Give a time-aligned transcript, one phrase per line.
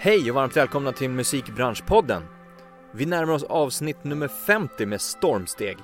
[0.00, 2.22] Hej och varmt välkomna till Musikbranschpodden.
[2.92, 5.76] Vi närmar oss avsnitt nummer 50 med stormsteg.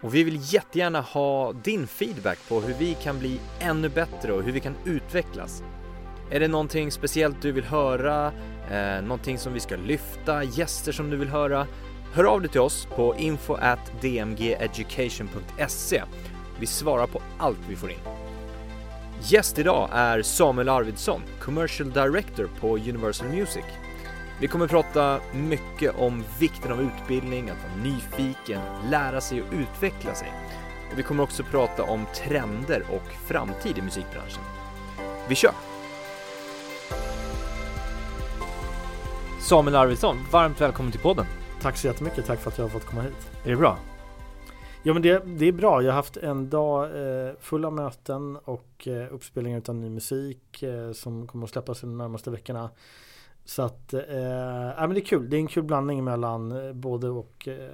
[0.00, 4.42] Och vi vill jättegärna ha din feedback på hur vi kan bli ännu bättre och
[4.42, 5.62] hur vi kan utvecklas.
[6.30, 8.32] Är det någonting speciellt du vill höra?
[8.70, 10.44] Eh, någonting som vi ska lyfta?
[10.44, 11.66] Gäster som du vill höra?
[12.12, 16.02] Hör av dig till oss på info.dmgeducation.se.
[16.58, 18.29] Vi svarar på allt vi får in.
[19.22, 23.64] Gäst idag är Samuel Arvidsson, Commercial Director på Universal Music.
[24.40, 28.60] Vi kommer prata mycket om vikten av utbildning, att vara nyfiken,
[28.90, 30.32] lära sig och utveckla sig.
[30.92, 34.42] Och vi kommer också prata om trender och framtid i musikbranschen.
[35.28, 35.52] Vi kör!
[39.40, 41.26] Samuel Arvidsson, varmt välkommen till podden.
[41.62, 43.30] Tack så jättemycket, tack för att jag har fått komma hit.
[43.44, 43.78] Är det bra?
[44.82, 48.36] Ja men det, det är bra, jag har haft en dag eh, full av möten
[48.36, 52.70] och eh, uppspelningar av ny musik eh, som kommer att släppas de närmaste veckorna.
[53.44, 54.00] Så att, eh,
[54.78, 57.68] men det är kul, det är en kul blandning mellan eh, både och eh,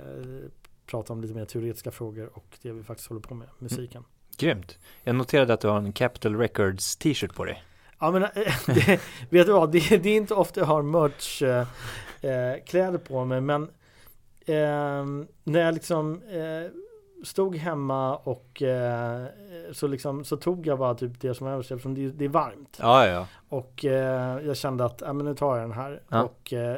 [0.86, 3.98] prata om lite mer teoretiska frågor och det vi faktiskt håller på med, musiken.
[3.98, 4.10] Mm.
[4.36, 4.78] Grymt.
[5.02, 7.62] Jag noterade att du har en Capital Records t-shirt på dig.
[7.98, 8.22] Ja men
[8.66, 9.00] det,
[9.30, 11.66] vet du vad, det, det, är inte ofta jag har merch eh,
[12.20, 13.62] eh kläder på mig men
[14.46, 16.70] eh, när jag liksom eh,
[17.26, 19.26] stod hemma och eh,
[19.72, 22.78] så, liksom, så tog jag bara typ det som överskrev eftersom det, det är varmt.
[22.80, 23.26] Ja, ja.
[23.48, 26.02] Och eh, jag kände att, ja men nu tar jag den här.
[26.08, 26.22] Ja.
[26.22, 26.76] Och eh,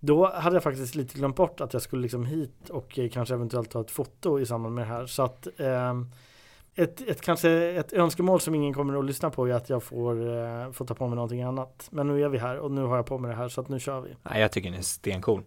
[0.00, 3.34] då hade jag faktiskt lite glömt bort att jag skulle liksom hit och eh, kanske
[3.34, 5.06] eventuellt ta ett foto i samband med det här.
[5.06, 5.94] Så att eh,
[6.74, 10.36] ett, ett, kanske ett önskemål som ingen kommer att lyssna på är att jag får,
[10.36, 11.88] eh, får ta på mig någonting annat.
[11.90, 13.68] Men nu är vi här och nu har jag på mig det här så att
[13.68, 14.16] nu kör vi.
[14.22, 15.42] Ja, jag tycker den är stencool.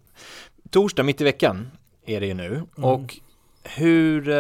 [0.70, 1.72] Torsdag mitt i veckan
[2.06, 2.66] är det ju nu mm.
[2.76, 3.20] och
[3.64, 4.36] hur eh,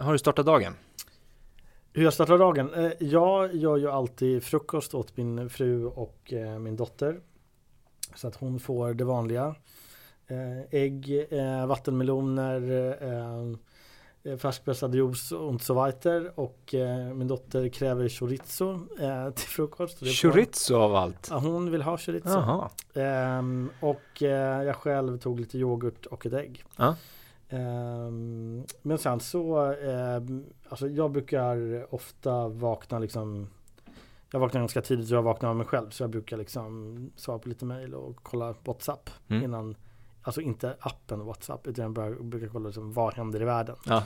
[0.00, 0.74] har du startat dagen?
[1.92, 2.74] Hur jag startar dagen?
[2.74, 7.20] Eh, jag gör ju alltid frukost åt min fru och eh, min dotter.
[8.14, 9.54] Så att hon får det vanliga.
[10.26, 11.28] Eh, ägg,
[11.66, 13.58] vattenmeloner,
[14.36, 16.40] färskpressad juice och så weiter.
[16.40, 16.74] Och
[17.14, 18.78] min dotter kräver chorizo
[19.34, 19.98] till frukost.
[19.98, 21.28] Chorizo av allt?
[21.30, 22.68] Ja, hon vill ha chorizo.
[22.94, 26.64] Ehm, och jag själv tog lite yoghurt och ett ägg.
[26.76, 26.94] Ah.
[27.52, 33.48] Um, men sen så, um, alltså jag brukar ofta vakna liksom
[34.30, 37.38] Jag vaknar ganska tidigt så jag vaknar av mig själv så jag brukar liksom svara
[37.38, 39.44] på lite mail och kolla WhatsApp mm.
[39.44, 39.76] innan
[40.24, 43.76] Alltså inte appen WhatsApp utan jag brukar kolla liksom, vad händer i världen.
[43.86, 44.04] Ja.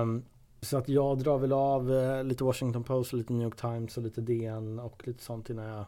[0.00, 0.24] Um,
[0.60, 3.96] så att jag drar väl av uh, lite Washington Post, och lite New York Times
[3.96, 5.84] och lite DN och lite sånt innan jag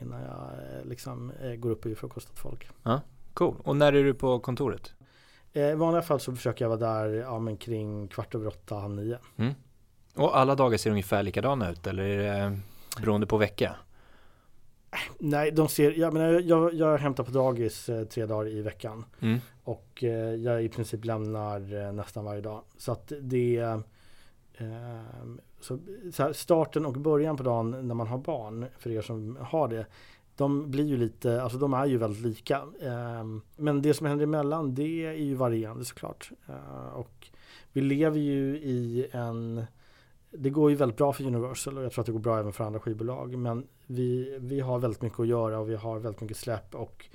[0.00, 2.68] Innan jag uh, liksom uh, går upp och gör frukost åt folk.
[2.82, 3.00] Ja,
[3.34, 3.54] cool.
[3.64, 4.92] Och när är du på kontoret?
[5.58, 8.74] Eh, I vanliga fall så försöker jag vara där ja, men kring kvart över åtta,
[8.74, 9.18] halv nio.
[9.36, 9.54] Mm.
[10.14, 12.58] Och alla dagar ser ungefär likadana ut eller är det
[13.00, 13.76] beroende på vecka?
[15.18, 19.04] Nej, de ser, jag, menar, jag, jag hämtar på dagis eh, tre dagar i veckan.
[19.20, 19.38] Mm.
[19.64, 22.62] Och eh, jag i princip lämnar eh, nästan varje dag.
[22.76, 23.82] Så att det är
[24.54, 25.02] eh,
[25.60, 25.78] så,
[26.12, 29.68] så här, starten och början på dagen när man har barn, för er som har
[29.68, 29.86] det,
[30.38, 32.62] de blir ju lite, alltså de är ju väldigt lika.
[32.82, 36.30] Ehm, men det som händer emellan det är ju varierande såklart.
[36.48, 37.28] Eh, och
[37.72, 39.64] vi lever ju i en
[40.30, 42.52] det går ju väldigt bra för Universal och jag tror att det går bra även
[42.52, 43.38] för andra skivbolag.
[43.38, 47.08] Men vi, vi har väldigt mycket att göra och vi har väldigt mycket släpp och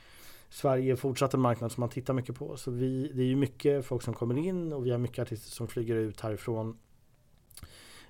[0.50, 2.58] Sverige är fortsatt en marknad som man tittar mycket på.
[2.58, 5.52] Så vi, det är ju mycket folk som kommer in och vi har mycket artister
[5.52, 6.78] som flyger ut härifrån.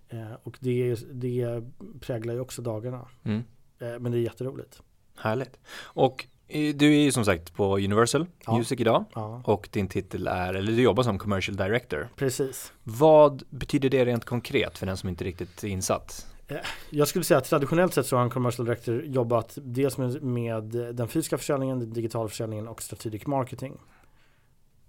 [0.09, 1.63] Eh, och det, det
[2.00, 3.07] präglar ju också dagarna.
[3.24, 3.44] Mm.
[3.80, 4.81] Eh, men det är jätteroligt.
[5.16, 5.59] Härligt.
[5.84, 8.57] Och du är ju som sagt på Universal ja.
[8.57, 9.41] Music idag ja.
[9.46, 12.09] och din titel är, eller du jobbar som Commercial Director.
[12.16, 12.74] Precis.
[12.84, 16.28] Vad betyder det rent konkret för den som inte riktigt är insatt?
[16.47, 16.57] Eh,
[16.90, 20.63] jag skulle säga att traditionellt sett så har en commercial director jobbat dels med, med
[20.94, 23.78] den fysiska försäljningen, den digitala försäljningen och strategic marketing.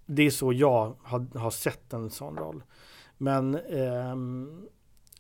[0.07, 2.63] Det är så jag har, har sett en sån roll.
[3.19, 4.17] Men eh,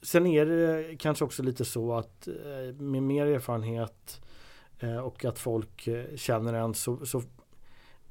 [0.02, 4.23] sen är det kanske också lite så att eh, med mer erfarenhet Eh,
[4.98, 7.22] och att folk eh, känner en så, så,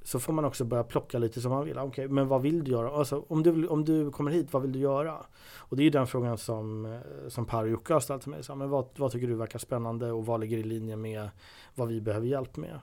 [0.04, 1.78] så får man också börja plocka lite som man vill.
[1.78, 2.98] Okej, okay, men vad vill du göra?
[2.98, 5.18] Alltså, om, du, om du kommer hit, vad vill du göra?
[5.56, 7.00] Och det är ju den frågan som, eh,
[7.30, 8.44] som Per och Jocke har ställt till mig.
[8.44, 11.30] Så, men vad, vad tycker du verkar spännande och vad ligger i linje med
[11.76, 12.80] vad vi behöver hjälp med?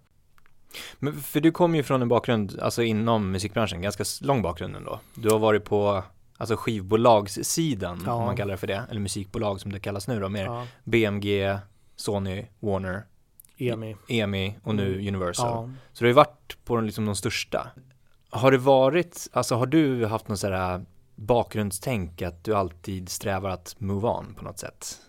[0.98, 5.00] Men för du kommer ju från en bakgrund, alltså inom musikbranschen, ganska lång bakgrund ändå.
[5.14, 6.02] Du har varit på
[6.40, 8.12] alltså skivbolagssidan, ja.
[8.12, 10.66] om man kallar det för det, eller musikbolag som det kallas nu då, mer ja.
[10.84, 11.58] BMG,
[11.96, 13.04] Sony, Warner,
[13.60, 13.96] EMI.
[14.08, 15.08] EMI och nu mm.
[15.08, 15.46] Universal.
[15.46, 15.70] Ja.
[15.92, 17.70] Så du har ju varit på de, liksom, de största.
[18.30, 20.84] Har det varit, alltså har du haft någon sån här
[21.14, 25.00] bakgrundstänk att du alltid strävar att move on på något sätt?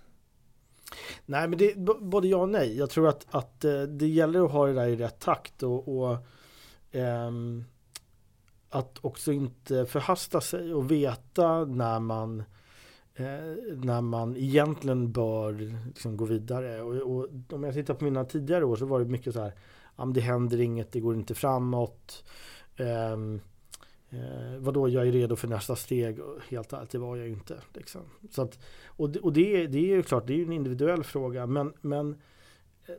[1.26, 2.78] Nej, men det, både ja och nej.
[2.78, 6.02] Jag tror att, att eh, det gäller att ha det där i rätt takt och,
[6.02, 6.18] och
[6.92, 7.66] ähm,
[8.70, 12.44] att också inte förhasta sig och veta när man
[13.22, 15.54] Eh, när man egentligen bör
[15.88, 16.82] liksom gå vidare.
[16.82, 19.54] Och, och, om jag tittar på mina tidigare år så var det mycket så här,
[19.96, 22.24] ja, det händer inget, det går inte framåt.
[22.78, 23.42] Um,
[24.14, 26.20] Eh, vadå, jag är redo för nästa steg.
[26.50, 27.58] Helt ärligt, det var jag ju inte.
[27.74, 28.02] Liksom.
[28.30, 31.04] Så att, och det, och det, det är ju klart, det är ju en individuell
[31.04, 31.46] fråga.
[31.48, 32.12] Men, men
[32.88, 32.96] eh,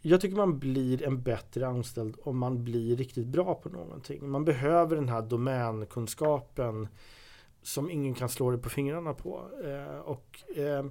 [0.00, 4.30] jag tycker man blir en bättre anställd om man blir riktigt bra på någonting.
[4.30, 6.88] Man behöver den här domänkunskapen
[7.68, 9.50] som ingen kan slå dig på fingrarna på.
[9.64, 10.84] Eh, och eh,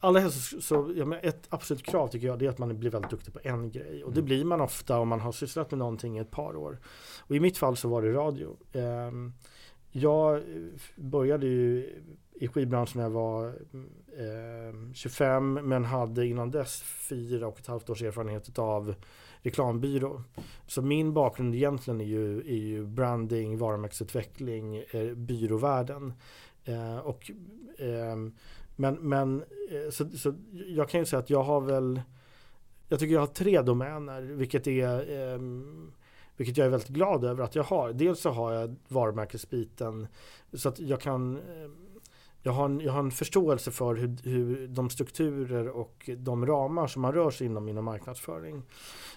[0.00, 2.90] Allra helst så, ja, men ett absolut krav tycker jag det är att man blir
[2.90, 4.04] väldigt duktig på en grej.
[4.04, 4.24] Och det mm.
[4.24, 6.78] blir man ofta om man har sysslat med någonting i ett par år.
[7.20, 8.56] Och i mitt fall så var det radio.
[8.72, 9.32] Ehm,
[9.90, 10.42] jag
[10.96, 11.96] började ju
[12.34, 13.54] i skivbranschen när jag var
[14.94, 18.94] 25 ehm, men hade innan dess fyra och ett halvt års erfarenhet av
[19.48, 20.22] reklambyrå.
[20.66, 26.12] Så min bakgrund egentligen är ju, är ju branding, varumärkesutveckling, eh, byråvärlden.
[26.64, 27.30] Eh, och
[27.78, 28.16] eh,
[28.76, 30.34] men, men eh, så, så
[30.66, 32.02] jag kan ju säga att jag har väl
[32.88, 35.40] Jag tycker jag har tre domäner vilket är eh,
[36.36, 37.92] Vilket jag är väldigt glad över att jag har.
[37.92, 40.06] Dels så har jag varumärkesbiten
[40.52, 41.87] så att jag kan ehm,
[42.48, 46.86] jag har, en, jag har en förståelse för hur, hur de strukturer och de ramar
[46.86, 48.62] som man rör sig inom inom marknadsföring.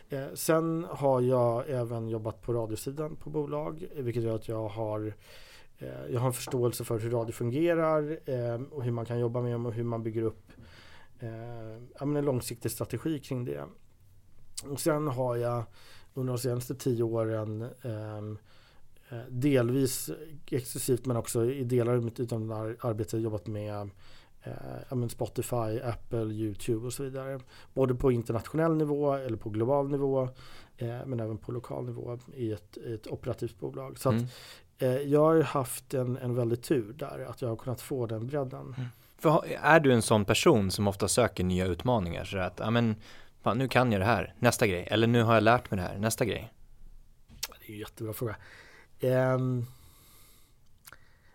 [0.10, 5.14] Eh, sen har jag även jobbat på radiosidan på bolag vilket gör att jag har
[5.82, 9.42] Eh, jag har en förståelse för hur radio fungerar eh, och hur man kan jobba
[9.42, 10.52] med dem och hur man bygger upp
[11.20, 13.66] eh, en långsiktig strategi kring det.
[14.66, 15.64] Och sen har jag
[16.14, 18.38] under de senaste tio åren ehm,
[19.30, 20.10] delvis
[20.52, 23.90] exklusivt men också i delar av mitt arbete jobbat med
[24.44, 27.40] eh, Spotify, Apple, YouTube och så vidare.
[27.74, 30.30] Både på internationell nivå eller på global nivå
[30.78, 34.00] eh, men även på lokal nivå i ett, ett operativt bolag.
[34.00, 34.24] Så mm.
[34.24, 34.30] att,
[34.82, 38.28] Eh, jag har haft en, en väldigt tur där, att jag har kunnat få den
[38.28, 38.76] bredden.
[38.78, 38.90] Mm.
[39.18, 42.26] För är du en sån person som ofta söker nya utmaningar?
[42.26, 42.96] Så att, ja men,
[43.42, 44.88] fan, nu kan jag det här, nästa grej.
[44.92, 46.54] Eller nu har jag lärt mig det här, nästa grej.
[47.60, 48.36] Det är en jättebra fråga.
[49.02, 49.66] Um,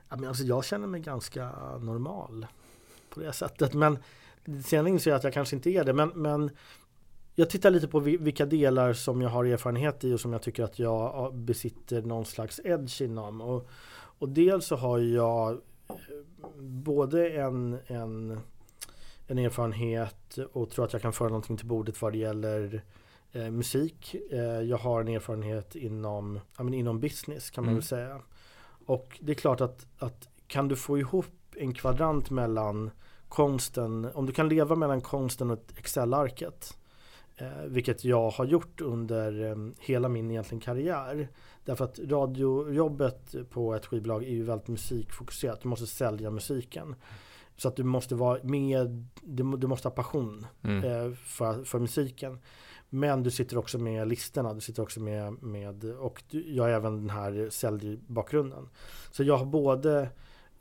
[0.08, 2.46] ja, men alltså, jag känner mig ganska normal
[3.10, 3.74] på det sättet.
[3.74, 3.98] Men
[4.64, 5.92] sen inser jag att jag kanske inte är det.
[5.92, 6.50] Men, men
[7.34, 10.64] jag tittar lite på vilka delar som jag har erfarenhet i och som jag tycker
[10.64, 13.40] att jag besitter någon slags edge inom.
[13.40, 13.68] Och,
[14.18, 15.96] och dels så har jag eh,
[16.60, 18.40] både en, en,
[19.26, 22.82] en erfarenhet och tror att jag kan föra någonting till bordet vad det gäller
[23.36, 24.14] eh, musik.
[24.30, 27.78] Eh, jag har en erfarenhet inom, men, inom business kan man mm.
[27.78, 28.20] väl säga.
[28.86, 32.90] Och det är klart att, att kan du få ihop en kvadrant mellan
[33.28, 36.76] konsten, om du kan leva mellan konsten och Excel-arket
[37.38, 41.28] Eh, vilket jag har gjort under eh, hela min egentligen karriär.
[41.64, 45.60] Därför att radiojobbet på ett skivbolag är ju väldigt musikfokuserat.
[45.60, 46.94] Du måste sälja musiken.
[47.56, 50.84] Så att du måste vara med, du, du måste ha passion mm.
[50.84, 52.38] eh, för, för musiken.
[52.88, 56.96] Men du sitter också med listorna, du sitter också med, med och jag har även
[56.96, 58.68] den här säljbakgrunden.
[59.10, 60.08] Så jag har både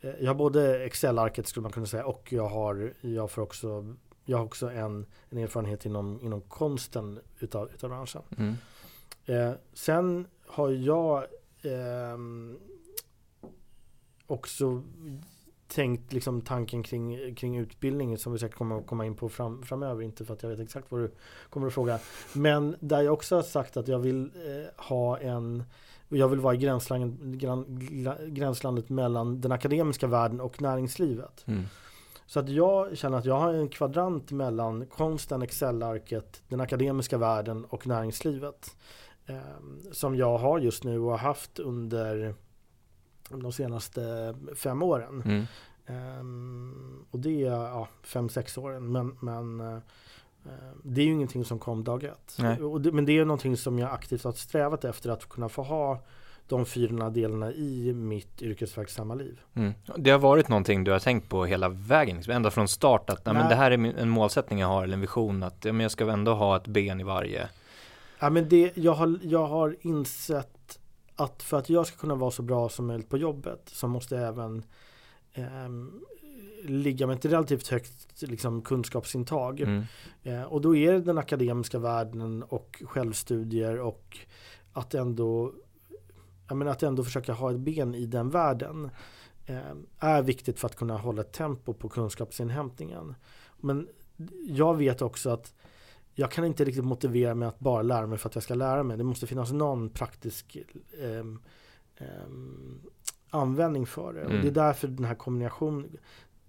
[0.01, 3.95] eh, jag har både Excel-arket skulle man kunna säga och jag har, jag får också
[4.25, 8.21] jag har också en, en erfarenhet inom, inom konsten utav, utav branschen.
[8.37, 8.55] Mm.
[9.25, 11.23] Eh, sen har jag
[11.61, 12.17] eh,
[14.27, 14.83] också
[15.75, 19.63] tänkt liksom tanken kring, kring utbildningen som vi säkert kommer att komma in på fram,
[19.63, 20.01] framöver.
[20.01, 21.11] Inte för att jag vet exakt vad du
[21.49, 21.99] kommer att fråga.
[22.33, 25.63] Men där jag också har sagt att jag vill eh, ha en
[26.09, 27.19] jag vill vara i gränslandet,
[28.27, 31.43] gränslandet mellan den akademiska världen och näringslivet.
[31.47, 31.63] Mm.
[32.25, 37.65] Så att jag känner att jag har en kvadrant mellan konsten, Excel-arket, den akademiska världen
[37.65, 38.75] och näringslivet.
[39.25, 39.37] Eh,
[39.91, 42.35] som jag har just nu och har haft under
[43.29, 45.21] de senaste fem åren.
[45.25, 45.45] Mm.
[46.19, 48.91] Um, och det är ja, fem, sex åren.
[48.91, 49.79] Men, men uh,
[50.83, 52.37] det är ju ingenting som kom dag ett.
[52.79, 55.99] Det, men det är någonting som jag aktivt har strävat efter att kunna få ha
[56.47, 59.39] de fyra delarna i mitt yrkesverksamma liv.
[59.53, 59.73] Mm.
[59.97, 63.25] Det har varit någonting du har tänkt på hela vägen, liksom, ända från start att
[63.25, 65.91] men det här är en målsättning jag har eller en vision att ja, men jag
[65.91, 67.49] ska ändå ha ett ben i varje.
[68.19, 70.54] Ja, men det, jag, har, jag har insett
[71.15, 74.15] att för att jag ska kunna vara så bra som möjligt på jobbet så måste
[74.15, 74.65] jag även
[75.33, 75.69] eh,
[76.63, 79.61] ligga med ett relativt högt liksom, kunskapsintag.
[79.61, 79.83] Mm.
[80.23, 84.17] Eh, och då är det den akademiska världen och självstudier och
[84.73, 85.53] att ändå
[86.47, 88.89] jag menar att ändå försöka ha ett ben i den världen
[89.45, 93.15] eh, är viktigt för att kunna hålla ett tempo på kunskapsinhämtningen.
[93.57, 93.87] Men
[94.47, 95.53] jag vet också att
[96.15, 98.83] jag kan inte riktigt motivera mig att bara lära mig för att jag ska lära
[98.83, 98.97] mig.
[98.97, 100.57] Det måste finnas någon praktisk
[101.01, 101.19] eh,
[101.97, 102.27] eh,
[103.29, 104.21] användning för det.
[104.21, 104.35] Mm.
[104.35, 105.97] Och det är därför den här kombination,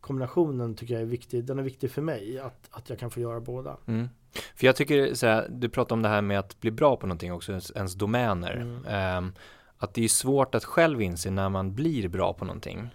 [0.01, 1.45] kombinationen tycker jag är viktig.
[1.45, 3.77] Den är viktig för mig, att, att jag kan få göra båda.
[3.87, 4.09] Mm.
[4.55, 7.07] För jag tycker så här, du pratar om det här med att bli bra på
[7.07, 8.57] någonting också, ens, ens domäner.
[8.57, 9.19] Mm.
[9.19, 9.33] Um,
[9.79, 12.89] att det är svårt att själv inse när man blir bra på någonting.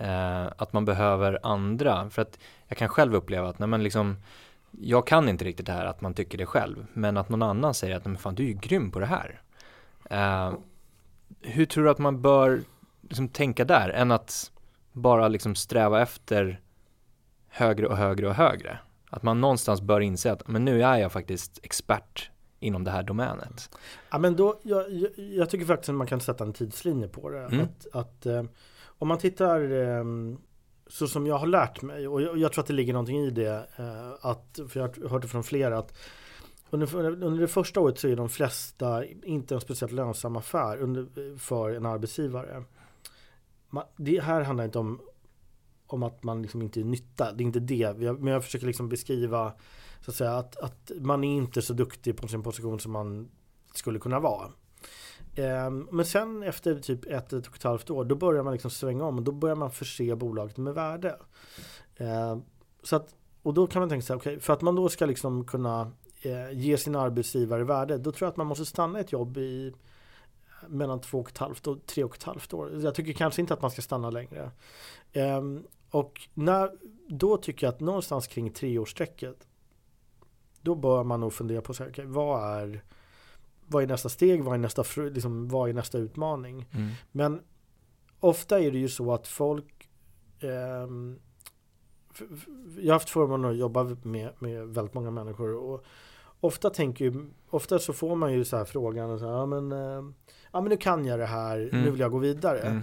[0.00, 2.10] Uh, att man behöver andra.
[2.10, 2.38] För att
[2.68, 4.16] jag kan själv uppleva att när man liksom
[4.80, 7.74] jag kan inte riktigt det här att man tycker det själv, men att någon annan
[7.74, 9.40] säger att men fan du är ju grym på det här.
[10.10, 10.58] Uh,
[11.40, 12.60] hur tror du att man bör
[13.00, 14.52] liksom tänka där, än att
[14.92, 16.60] bara liksom sträva efter
[17.48, 18.78] högre och högre och högre?
[19.10, 23.02] Att man någonstans bör inse att men nu är jag faktiskt expert inom det här
[23.02, 23.78] domänet.
[24.10, 24.84] Ja, men då, jag,
[25.16, 27.44] jag, tycker faktiskt att man kan sätta en tidslinje på det.
[27.44, 27.60] Mm.
[27.60, 28.44] Att, att eh,
[28.84, 30.04] om man tittar eh,
[30.92, 33.30] så som jag har lärt mig och jag, jag, tror att det ligger någonting i
[33.30, 33.68] det.
[33.76, 35.98] Eh, att, för jag har hört det från flera att
[36.70, 41.38] under, under det första året så är de flesta inte en speciellt lönsam affär under,
[41.38, 42.64] för en arbetsgivare.
[43.70, 45.00] Man, det här handlar inte om
[45.86, 47.32] om att man liksom inte är nytta.
[47.32, 47.98] Det är inte det.
[47.98, 49.52] Men jag försöker liksom beskriva
[50.00, 53.28] så att, säga, att, att man är inte så duktig på sin position som man
[53.74, 54.52] skulle kunna vara.
[55.34, 58.70] Ehm, men sen efter typ ett, ett och ett halvt år då börjar man liksom
[58.70, 61.16] svänga om och då börjar man förse bolaget med värde.
[61.96, 62.42] Ehm,
[62.82, 65.44] så att, och då kan man tänka sig, okay, för att man då ska liksom
[65.44, 69.36] kunna eh, ge sin arbetsgivare värde, då tror jag att man måste stanna ett jobb
[69.36, 72.80] i eh, mellan två och ett halvt och tre och ett halvt år.
[72.80, 74.50] Jag tycker kanske inte att man ska stanna längre.
[75.12, 76.70] Ehm, och när,
[77.08, 79.46] då tycker jag att någonstans kring treårsstrecket
[80.60, 82.82] då bör man nog fundera på så här, okay, vad, är,
[83.72, 86.68] vad är nästa steg, vad är nästa, liksom, vad är nästa utmaning?
[86.72, 86.90] Mm.
[87.12, 87.40] Men
[88.20, 89.88] ofta är det ju så att folk
[90.40, 90.88] eh,
[92.78, 95.84] jag har haft förmånen att jobba med, med väldigt många människor och
[96.40, 99.72] ofta tänker ju, ofta så får man ju så här frågan så här, ja men,
[99.72, 100.04] eh,
[100.52, 101.82] ja men nu kan jag det här, mm.
[101.82, 102.60] nu vill jag gå vidare.
[102.60, 102.82] Mm.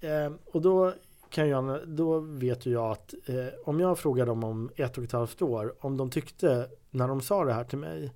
[0.00, 0.92] Eh, och då
[1.30, 5.04] kan jag, då vet ju jag att eh, om jag frågar dem om ett och
[5.04, 8.12] ett halvt år, om de tyckte när de sa det här till mig,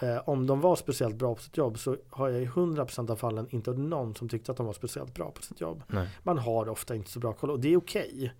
[0.00, 3.16] eh, om de var speciellt bra på sitt jobb så har jag i 100% av
[3.16, 5.82] fallen inte någon som tyckte att de var speciellt bra på sitt jobb.
[5.88, 6.08] Nej.
[6.22, 8.12] Man har ofta inte så bra koll och det är okej.
[8.14, 8.30] Okay.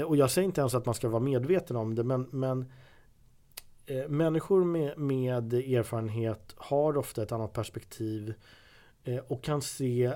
[0.00, 2.72] Eh, och jag säger inte ens att man ska vara medveten om det, men, men
[3.86, 8.34] eh, människor med, med erfarenhet har ofta ett annat perspektiv
[9.04, 10.12] eh, och kan se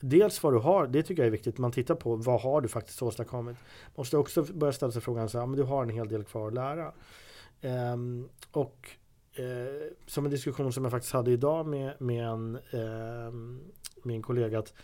[0.00, 1.58] dels vad du har, det tycker jag är viktigt.
[1.58, 3.56] Man tittar på vad har du faktiskt åstadkommit.
[3.94, 6.48] Måste också börja ställa sig frågan så här, men du har en hel del kvar
[6.48, 6.92] att lära.
[7.92, 8.90] Um, och
[9.34, 13.32] eh, som en diskussion som jag faktiskt hade idag med, med en, eh,
[14.02, 14.74] min kollega att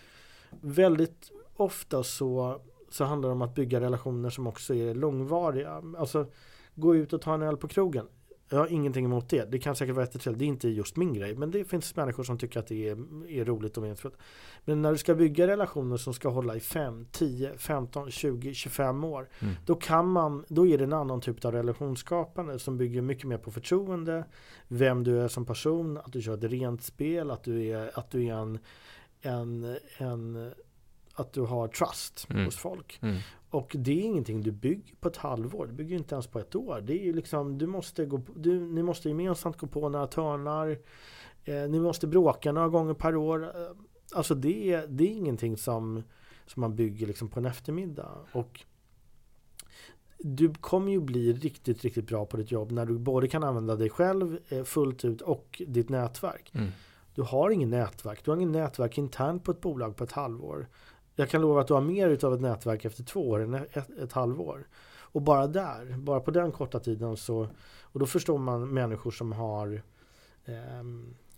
[0.61, 5.83] väldigt ofta så, så handlar det om att bygga relationer som också är långvariga.
[5.99, 6.27] Alltså
[6.75, 8.07] gå ut och ta en öl på krogen.
[8.53, 9.51] Jag har ingenting emot det.
[9.51, 10.39] Det kan säkert vara jättetrevligt.
[10.39, 11.35] Det är inte just min grej.
[11.35, 12.93] Men det finns människor som tycker att det är,
[13.29, 14.17] är roligt och meningsfullt.
[14.65, 19.05] Men när du ska bygga relationer som ska hålla i 5, 10, 15, 20, 25
[19.05, 19.29] år.
[19.41, 19.55] Mm.
[19.67, 23.39] Då kan man, då är det en annan typ av relationsskapande som bygger mycket mer
[23.39, 24.25] på förtroende.
[24.69, 28.11] Vem du är som person, att du kör ett rent spel, att du är, att
[28.11, 28.59] du är en,
[29.23, 30.53] en, en
[31.15, 32.45] att du har trust mm.
[32.45, 32.99] hos folk.
[33.03, 33.17] Mm.
[33.51, 35.67] Och det är ingenting du bygger på ett halvår.
[35.67, 36.81] Du bygger inte ens på ett år.
[36.81, 40.79] Det är ju liksom, du måste gå, du, ni måste gemensamt gå på några törnar.
[41.45, 43.45] Eh, ni måste bråka några gånger per år.
[43.45, 43.77] Eh,
[44.15, 46.03] alltså det, är, det är ingenting som,
[46.47, 48.19] som man bygger liksom på en eftermiddag.
[48.33, 48.65] Och
[50.19, 53.77] du kommer ju bli riktigt, riktigt bra på ditt jobb när du både kan använda
[53.77, 56.51] dig själv eh, fullt ut och ditt nätverk.
[56.55, 56.71] Mm.
[57.15, 58.25] Du har ingen nätverk.
[58.25, 60.69] Du har ingen nätverk internt på ett bolag på ett halvår.
[61.21, 63.91] Jag kan lova att du har mer utav ett nätverk efter två år än ett,
[64.03, 64.69] ett halvår.
[65.13, 67.49] Och bara där, bara på den korta tiden så,
[67.83, 69.83] och då förstår man människor som har
[70.45, 70.83] eh,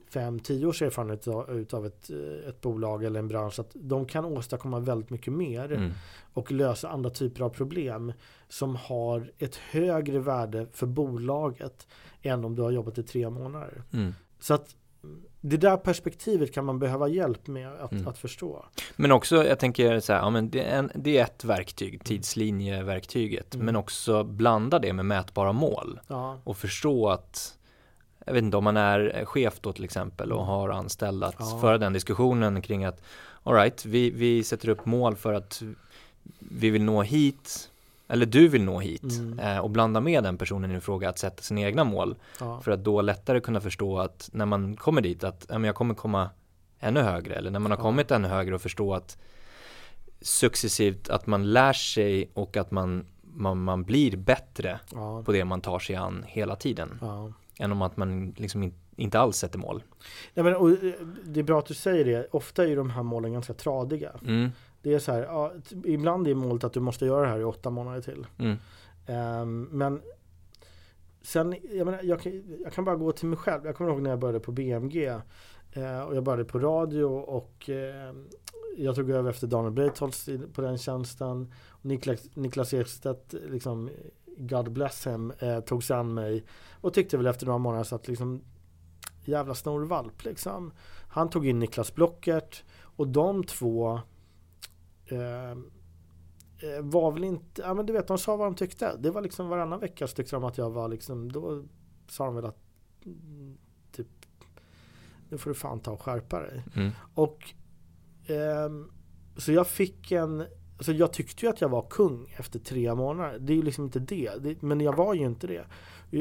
[0.08, 2.10] fem, tio års erfarenhet utav ett,
[2.48, 5.90] ett bolag eller en bransch att de kan åstadkomma väldigt mycket mer mm.
[6.32, 8.12] och lösa andra typer av problem
[8.48, 11.86] som har ett högre värde för bolaget
[12.22, 13.82] än om du har jobbat i tre månader.
[13.92, 14.14] Mm.
[14.40, 14.76] Så att
[15.44, 18.08] det där perspektivet kan man behöva hjälp med att, mm.
[18.08, 18.64] att förstå.
[18.96, 21.94] Men också, jag tänker så här, ja, men det, är en, det är ett verktyg,
[21.94, 22.04] mm.
[22.04, 23.66] tidslinjeverktyget, mm.
[23.66, 26.40] men också blanda det med mätbara mål ja.
[26.44, 27.58] och förstå att
[28.26, 30.48] jag vet inte om man är chef då till exempel och mm.
[30.48, 31.58] har anställda att ja.
[31.60, 33.02] föra den diskussionen kring att
[33.42, 35.62] alright, vi, vi sätter upp mål för att
[36.38, 37.70] vi vill nå hit
[38.12, 39.38] eller du vill nå hit mm.
[39.38, 42.16] eh, och blanda med den personen i fråga att sätta sina egna mål.
[42.40, 42.60] Ja.
[42.60, 45.74] För att då lättare kunna förstå att när man kommer dit att ja, men jag
[45.74, 46.30] kommer komma
[46.80, 47.82] ännu högre eller när man har ja.
[47.82, 49.18] kommit ännu högre och förstå att
[50.20, 55.22] successivt att man lär sig och att man man, man blir bättre Ja.
[55.22, 57.00] på det man tar sig an hela tiden.
[57.58, 59.82] Än om att man liksom in, inte alls sätter mål.
[60.34, 60.92] Nej, men, eh,
[61.24, 62.28] det är bra att du säger det.
[62.30, 64.10] Ofta är de här målen ganska tradiga.
[64.26, 64.50] Mm,
[64.82, 65.52] Det är så här, ja,
[65.84, 68.26] ibland är målet att du måste göra det här i åtta månader till.
[68.38, 68.56] mm,
[69.06, 70.02] Ehm, men
[71.22, 73.66] sen, jag, menar, jag, kan, jag kan bara gå till mig själv.
[73.66, 75.06] Jag kommer ihåg när jag började på BMG.
[75.72, 78.12] eh, och jag började på radio och eh,
[78.76, 81.52] jag tog över efter Daniel Breitholtz på den tjänsten.
[81.82, 83.90] Niklas, Niklas Ekstedt, liksom,
[84.36, 86.44] God bless him, eh, tog sig an mig.
[86.80, 88.40] Och tyckte väl efter några månader så att liksom
[89.24, 90.72] jävla snorvalp liksom.
[91.08, 94.00] Han tog in Niklas Blockert och de två
[96.82, 98.96] var väl inte, ja men du vet de sa vad de tyckte.
[98.96, 101.64] Det var liksom varannan vecka så tyckte de att jag var liksom, då
[102.08, 102.58] sa de väl att
[103.04, 103.58] mm,
[103.92, 104.06] typ
[105.28, 106.62] nu får du fan ta och skärpa dig.
[106.74, 107.54] mm, Och
[108.26, 108.90] ehm,
[109.36, 110.44] så jag fick en,
[110.76, 113.38] alltså jag tyckte ju att jag var kung efter tre månader.
[113.38, 115.64] Det är ju liksom inte det, det men jag var ju inte det.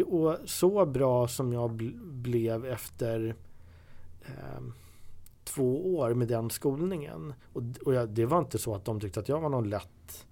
[0.03, 3.35] Och så bra som jag bl- blev efter
[4.25, 4.73] ehm,
[5.43, 7.33] två år med den skolningen.
[7.53, 10.25] Och, och jag, det var inte så att de tyckte att jag var någon lätt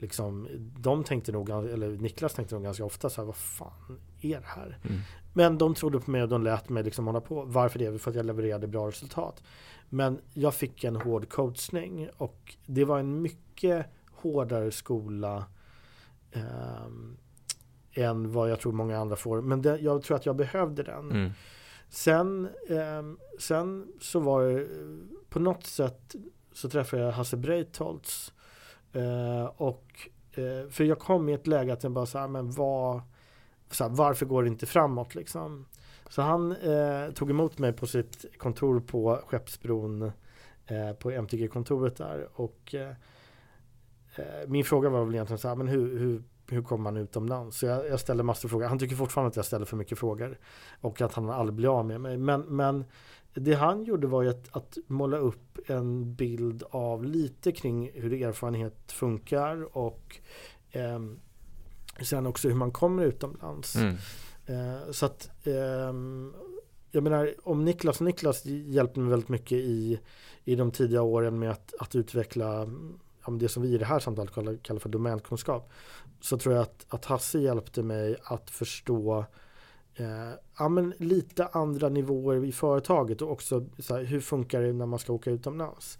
[0.00, 4.40] Liksom, de tänkte nog, eller Niklas tänkte nog ganska ofta så här, vad fan är
[4.40, 4.78] det här?
[4.84, 5.00] mm,
[5.32, 7.42] Men de trodde på mig och de lät mig liksom hålla på.
[7.42, 7.98] Varför det?
[7.98, 9.42] För att jag levererade bra resultat.
[9.88, 15.44] Men jag fick en hård coachning och det var en mycket hårdare skola
[16.32, 17.16] ehm,
[17.92, 19.40] än vad jag tror många andra får.
[19.40, 21.10] Men det, jag tror att jag behövde den.
[21.10, 21.30] mm,
[21.88, 23.02] Sen, eh,
[23.38, 24.68] sen så var det
[25.28, 26.14] på något sätt
[26.52, 28.32] så träffade jag Hasse Breitholtz.
[28.92, 32.50] Eh, och, eh, för jag kom i ett läge att jag bara så här, men
[32.50, 33.02] vad,
[33.70, 35.66] så här, varför går det inte framåt liksom?
[36.08, 40.02] Så han eh, tog emot mig på sitt kontor på Skeppsbron
[40.66, 42.94] eh, på MTG-kontoret där och eh,
[44.16, 47.58] eh, min fråga var väl egentligen så här, men hur, hur, hur kommer man utomlands?
[47.58, 48.66] Så jag, jag ställde massor av frågor.
[48.66, 50.38] Han tycker fortfarande att jag ställer för mycket frågor
[50.80, 52.16] och att han aldrig blir av med mig.
[52.16, 52.84] Men, men
[53.34, 58.12] det han gjorde var ju att, att måla upp en bild av lite kring hur
[58.12, 60.16] erfarenhet funkar och
[60.72, 61.20] ehm,
[62.02, 63.76] sen också hur man kommer utomlands.
[63.76, 63.96] mm,
[64.48, 66.34] Eh, så att ehm,
[66.90, 70.00] jag menar om Niklas Niklas hjälpte mig väldigt mycket i,
[70.44, 72.66] i de tidiga åren med att, att utveckla
[73.30, 75.70] det som vi i det här samtalet kallar, kallar för domänkunskap.
[76.20, 79.24] Så tror jag att, att Hasse hjälpte mig att förstå
[79.94, 84.72] eh, ja, men lite andra nivåer i företaget och också så här, hur funkar det
[84.72, 85.98] när man ska åka utomlands.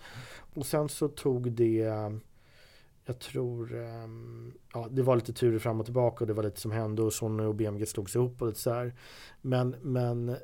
[0.54, 1.92] Och sen så tog det
[3.08, 6.60] jag tror, um, ja det var lite turer fram och tillbaka och det var lite
[6.60, 8.94] som hände och Sonny och BMG slogs ihop och lite så här.
[9.40, 10.36] Men, men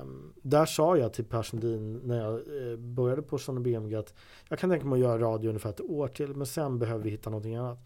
[0.00, 3.94] um, där sa jag till Per Sundin när jag uh, började på Sonny och BMG
[3.94, 4.14] att
[4.48, 7.10] jag kan tänka mig att göra radio ungefär ett år till men sen behöver vi
[7.10, 7.78] hitta någonting annat.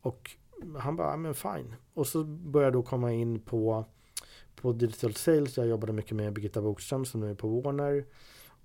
[0.00, 0.30] Och
[0.78, 1.74] han bara, ja, men fine.
[1.94, 3.84] Och så började jag då komma in på,
[4.56, 5.56] på Digital Sales.
[5.56, 8.04] Jag jobbade mycket med Birgitta Bokström som nu är på Warner.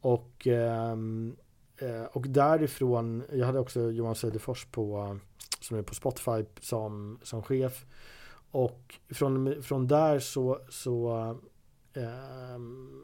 [0.02, 1.36] Och um,
[1.78, 5.18] Eh, och därifrån, jag hade också Johan Söderfors på,
[5.60, 7.86] som är på Spotify som, som chef.
[8.52, 11.10] Och från, från där så, så,
[11.94, 13.04] ehm,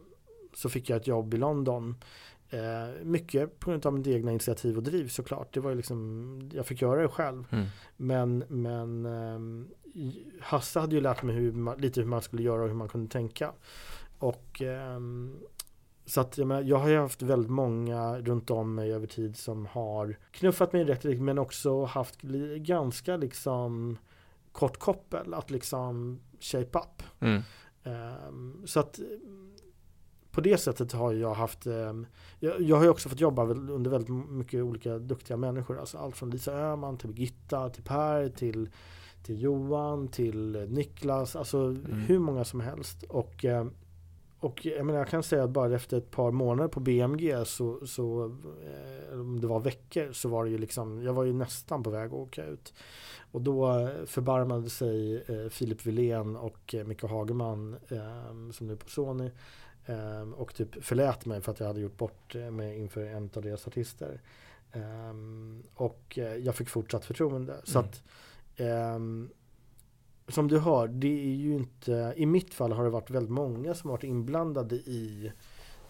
[0.54, 1.96] så fick jag ett jobb i London.
[2.50, 5.54] Eh, mycket på grund av mitt egna initiativ och driv såklart.
[5.54, 7.46] Det var ju liksom, jag fick göra det själv.
[7.52, 7.66] mm,
[7.98, 12.62] Men, men i- Hasse hade ju lärt mig hur man, lite hur man skulle göra
[12.62, 13.52] och hur man kunde tänka.
[14.20, 15.36] Och ehm,
[16.06, 19.38] så att jag, menar, jag har ju haft väldigt många runt om mig över tid
[19.38, 22.22] som har knuffat mig i rätt riktning men också haft
[22.58, 23.98] ganska liksom
[24.52, 27.04] kort koppel att liksom shape up.
[27.20, 27.42] mm,
[27.84, 29.52] Ehm, så att mm,
[30.32, 32.06] på det sättet har jag haft ehm,
[32.40, 35.80] jag, jag har ju också fått jobba under väldigt mycket olika duktiga människor.
[35.80, 38.70] Alltså allt från Lisa Öhman till Birgitta, till Per, till,
[39.24, 41.36] till Johan, till Niklas.
[41.36, 41.72] Alltså
[42.08, 43.04] hur många som helst.
[43.04, 43.72] Och, ehm,
[44.44, 47.88] och jag, menar, jag kan säga att bara efter ett par månader på BMG så,
[47.88, 51.84] så eh, om det var veckor så var det ju liksom, jag var ju nästan
[51.84, 52.74] på väg att åka ut.
[53.32, 58.78] Och då förbarmade sig eh, Filip Wilén och eh, Micke Hageman eh, som nu är
[58.78, 59.32] på Sony
[59.86, 63.42] eh, och typ förlät mig för att jag hade gjort bort mig inför en av
[63.44, 64.22] deras artister.
[64.72, 65.14] Eh,
[65.76, 67.56] och jag fick fortsatt förtroende.
[67.64, 67.90] Så Mm.
[67.90, 68.04] att
[68.60, 69.30] ehm,
[70.34, 73.74] som du hör, det är ju inte, i mitt fall har det varit väldigt många
[73.74, 75.32] som varit inblandade i,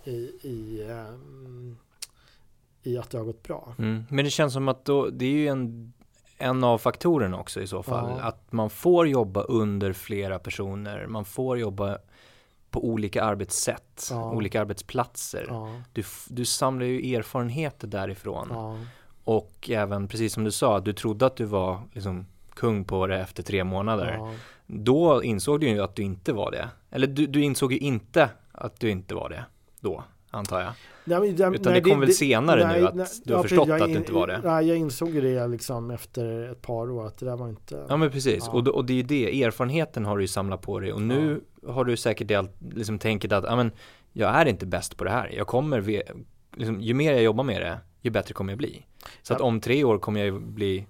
[0.03, 1.77] i, i, ehm,
[2.84, 3.75] i att det har gått bra.
[3.77, 4.03] mm.
[4.10, 5.93] Men det känns som att då, det är ju en,
[6.38, 8.10] en av faktorerna också i så fall.
[8.17, 8.21] Ja.
[8.23, 11.08] Att man får jobba under flera personer.
[11.08, 11.97] Man får jobba
[12.69, 14.32] på olika arbetssätt, Ja.
[14.32, 15.45] olika arbetsplatser.
[15.49, 18.77] Ja, Du, du samlar ju erfarenheter därifrån.
[19.23, 22.25] Och även, precis som du sa, du trodde att du var liksom
[22.56, 24.16] kung på det efter tre månader.
[24.18, 24.34] Ja.
[24.68, 26.70] Då insåg du ju att du inte var det.
[26.92, 29.46] Eller du, du insåg ju inte att du inte var det
[29.80, 30.74] då, antar jag.
[31.06, 33.44] Nej, Utan nej, det kom det, väl senare nej, nu att nej, du har ja,
[33.44, 34.42] förstått att du inte var det?
[34.44, 37.86] Nej, jag insåg ju det liksom efter ett par år att det där var inte...
[37.89, 38.52] Ja men precis, ja.
[38.52, 41.42] Och, och det är ju det, erfarenheten har du ju samlat på dig och nu
[41.68, 43.72] har du säkert det, liksom tänkt att, ja men
[44.12, 45.30] jag är inte bäst på det här.
[45.38, 45.82] Jag kommer,
[46.56, 48.86] liksom, ju mer jag jobbar med det, ju bättre kommer jag bli.
[49.22, 50.86] Så att om tre år kommer jag bli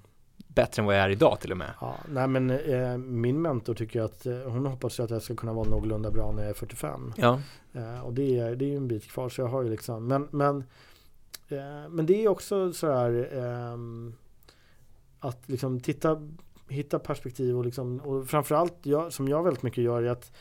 [0.56, 1.74] bättre än vad jag är idag till och med.
[1.82, 5.54] Ja, nej men eh, min mentor tycker att eh, hon hoppas att jag ska kunna
[5.54, 7.14] vara någorlunda bra när jag är 45.
[7.18, 7.40] Ja.
[7.74, 10.08] Eh, och det är, det är ju en bit kvar så jag har ju liksom,
[10.08, 10.58] men, men,
[11.50, 14.16] eh, men det är också sådär ehm,
[15.20, 16.30] att liksom titta,
[16.70, 20.32] hitta perspektiv och liksom, och framförallt jag, som jag väldigt mycket gör är att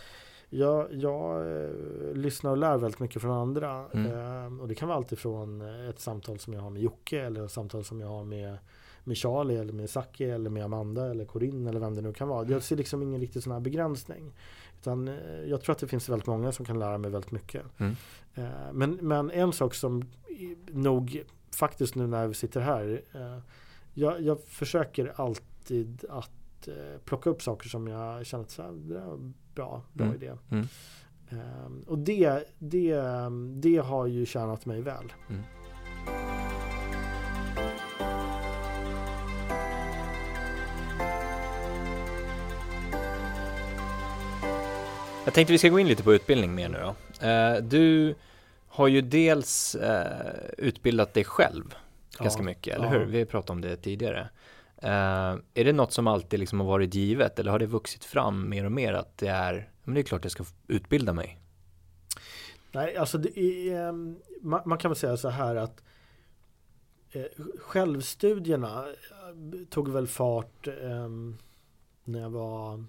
[0.48, 1.70] jag, jag eh,
[2.14, 3.86] lyssnar och lär väldigt mycket från andra.
[3.92, 4.06] Mm.
[4.06, 7.50] Eh, och det kan vara alltifrån ett samtal som jag har med Jocke eller ett
[7.50, 8.58] samtal som jag har med
[9.04, 12.28] med Charlie eller med Saki eller med Amanda eller Corinne eller vem det nu kan
[12.28, 12.48] vara.
[12.48, 14.32] Jag ser liksom ingen riktig sån här begränsning.
[14.80, 15.14] Utan eh,
[15.46, 17.62] jag tror att det finns väldigt många som kan lära mig väldigt mycket.
[17.78, 17.96] Mm.
[18.34, 20.04] Eh, men, men en sak som
[20.70, 23.02] nog faktiskt nu när vi sitter här.
[23.12, 23.38] Eh,
[23.94, 26.30] jag, jag försöker alltid att
[27.04, 30.16] plocka upp saker som jag känner att så här, det är bra, bra mm.
[30.16, 30.32] idé.
[30.50, 30.66] Mm.
[31.86, 32.98] Och det, det,
[33.54, 35.12] det har ju tjänat mig väl.
[45.24, 47.26] Jag tänkte vi ska gå in lite på utbildning mer nu då.
[47.26, 48.14] Eh, du
[48.68, 51.74] har ju dels eh, utbildat dig själv
[52.18, 52.90] ganska ja, mycket, eller ja.
[52.90, 53.04] hur?
[53.04, 54.28] Vi pratade om det tidigare.
[54.76, 54.90] Eh,
[55.54, 58.64] är det något som alltid liksom har varit givet eller har det vuxit fram mer
[58.64, 61.38] och mer att det är, men det är klart jag ska utbilda mig?
[62.72, 65.82] Nej, alltså är, ehm, man, man, kan väl säga så här att
[67.58, 68.86] självstudierna
[69.70, 71.38] tog väl fart ehm,
[72.04, 72.84] när jag var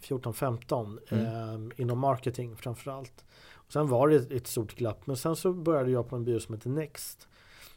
[0.00, 1.24] 14-15 mm.
[1.26, 3.24] eh, inom marketing framförallt.
[3.54, 6.40] Och sen var det ett stort glapp men sen så började jag på en byrå
[6.40, 7.28] som heter Next.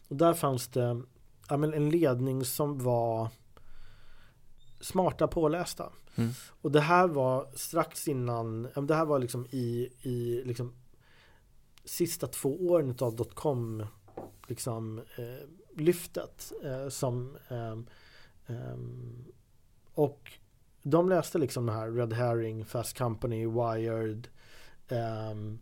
[0.08, 1.02] Och där fanns det
[1.50, 3.30] ja, men en ledning som var
[4.80, 5.90] smarta pålästa.
[6.16, 6.32] Mm.
[6.62, 10.74] Och det här var strax innan, det här var liksom i, i liksom
[11.86, 13.86] sista två åren av dotcom
[14.48, 17.78] liksom eh, lyftet eh, som eh,
[19.94, 20.32] och
[20.84, 24.28] de läste liksom det här Red Herring, Fast Company, Wired
[24.90, 25.60] um,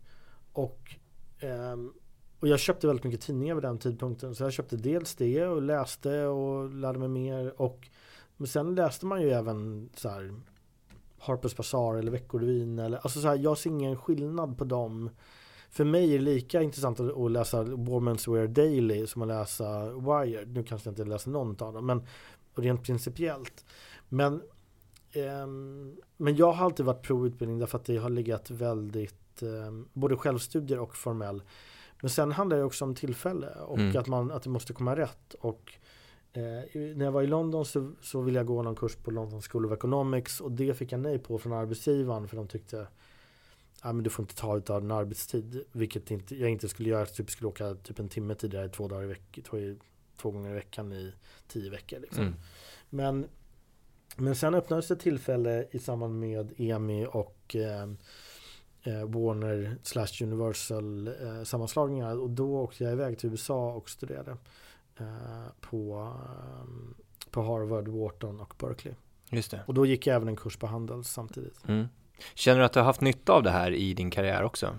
[0.52, 0.94] och,
[1.42, 1.94] um,
[2.40, 4.34] och jag köpte väldigt mycket tidningar vid den tidpunkten.
[4.34, 7.60] Så jag köpte dels det och läste och lärde mig mer.
[7.60, 7.88] Och,
[8.36, 10.34] men sen läste man ju även så här
[11.20, 12.78] Harper's Bazaar eller Veckorevyn.
[12.78, 15.10] Eller, alltså så här, jag ser ingen skillnad på dem.
[15.70, 20.48] För mig är det lika intressant att läsa Woman's Wear Daily som att läsa Wired.
[20.48, 22.06] Nu kanske jag inte läser någon av dem, men
[22.54, 23.64] rent principiellt.
[24.08, 24.42] Men
[26.16, 30.78] men jag har alltid varit pro-utbildning därför att det har legat väldigt ehm, både självstudier
[30.78, 31.42] och formell.
[32.00, 33.96] Men sen handlar det också om tillfälle och mm.
[33.96, 35.34] att, man, att det måste komma rätt.
[35.40, 35.72] Och
[36.32, 36.42] eh,
[36.96, 39.66] när jag var i London så, så ville jag gå någon kurs på London School
[39.66, 42.86] of Economics och det fick jag nej på från arbetsgivaren för de tyckte
[43.82, 45.64] Ja, men du får inte ta ut av din arbetstid.
[45.72, 47.06] Vilket inte, jag inte skulle göra.
[47.06, 49.44] Typ skulle åka typ en timme tidigare två dagar i veckan.
[49.44, 49.56] Två,
[50.16, 51.12] två gånger i veckan i
[51.48, 52.00] tio veckor.
[52.00, 52.22] Liksom.
[52.22, 52.34] Mm.
[52.90, 53.26] Men
[54.20, 57.82] men sen öppnades ett tillfälle i samband med EMI och eh,
[58.82, 64.36] eh, Warner slash Universal eh, sammanslagningar och då åkte jag iväg till USA och studerade
[64.96, 65.06] eh,
[65.60, 66.68] på, eh,
[67.30, 68.94] på Harvard, Wharton och Berkeley.
[69.30, 69.60] Just det.
[69.66, 71.68] Och då gick jag även en kurs på handel samtidigt.
[71.68, 71.86] Mm.
[72.34, 74.78] Känner du att du har haft nytta av det här i din karriär också?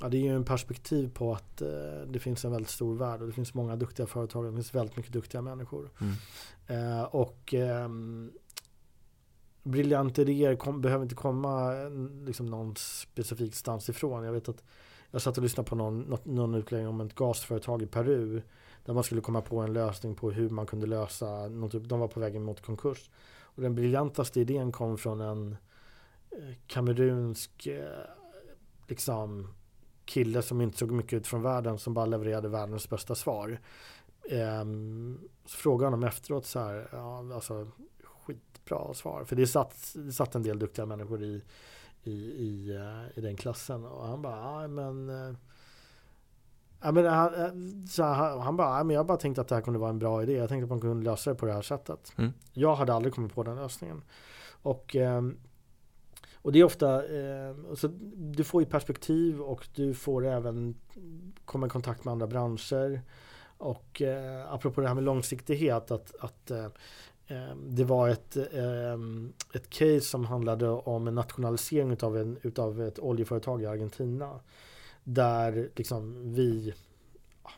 [0.00, 1.68] Ja, det är ju en perspektiv på att eh,
[2.06, 4.74] det finns en väldigt stor värld och det finns många duktiga företag och det finns
[4.74, 5.90] väldigt mycket duktiga människor.
[6.00, 6.14] Mm.
[6.66, 8.30] Eh, och ehm,
[9.66, 11.90] briljanta idéer kom, behöver inte komma eh,
[12.24, 14.24] liksom någon specifik stans ifrån.
[14.24, 14.64] Jag vet att
[15.10, 18.42] jag satt och lyssnade på någon, någon utläggning om ett gasföretag i Peru.
[18.84, 22.00] Där man skulle komma på en lösning på hur man kunde lösa, något, typ, de
[22.00, 23.10] var på väg mot konkurs.
[23.38, 25.56] Och den briljantaste idén kom från en
[26.30, 27.84] eh, kamerunsk eh,
[28.88, 29.54] liksom,
[30.04, 33.60] kille som inte såg mycket ut från världen som bara levererade världens bästa svar.
[34.30, 37.68] Ehm, så frågade honom efteråt så här, ja, alltså,
[38.66, 39.24] bra svar.
[39.24, 41.42] För det satt, det satt en del duktiga människor i,
[42.02, 43.84] i, i, uh, i den klassen.
[43.84, 45.36] Och han bara, ja men uh,
[46.80, 47.50] Ja, men han, eh,
[47.88, 50.22] så han, han bara, men jag bara tänkte att det här kunde vara en bra
[50.22, 50.32] idé.
[50.32, 52.12] Jag tänkte att man kunde lösa det på det här sättet.
[52.16, 52.32] Mm.
[52.52, 54.02] Jag hade aldrig kommit på den lösningen.
[54.62, 54.96] Och,
[56.34, 57.02] och det är ofta,
[57.74, 60.74] så du får ju perspektiv och du får även
[61.44, 63.02] komma i kontakt med andra branscher.
[63.58, 64.02] Och
[64.48, 66.70] apropå det här med långsiktighet, att, att Ehm,
[67.28, 72.82] Ehm, det var ett, ehm, ett case som handlade om en nationalisering utav, en, utav
[72.82, 74.40] ett oljeföretag i Argentina.
[75.04, 76.74] Där liksom vi,
[77.42, 77.50] ah,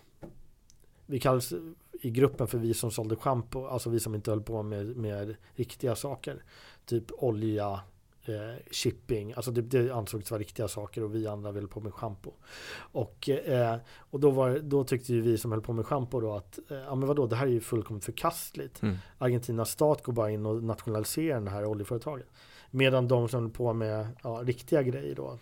[1.07, 1.52] vi kallas
[2.00, 5.37] i gruppen för vi som sålde schampo, alltså vi som inte höll på med, med
[5.54, 6.42] riktiga saker.
[6.85, 7.81] Typ olja,
[8.29, 11.95] eh, shipping, alltså det, det ansågs vara riktiga saker och vi andra ville på med
[11.95, 12.33] schampo.
[12.79, 16.35] Och, eh, och då, var, då tyckte ju vi som höll på med schampo då
[16.35, 18.83] att, eh, ja men vadå, det här är ju fullkomligt förkastligt.
[18.83, 18.97] Mm.
[19.19, 22.27] Argentinas stat går bara in och nationaliserar det här oljeföretaget.
[22.71, 25.38] Medan de som höll på med ja, riktiga grejer då,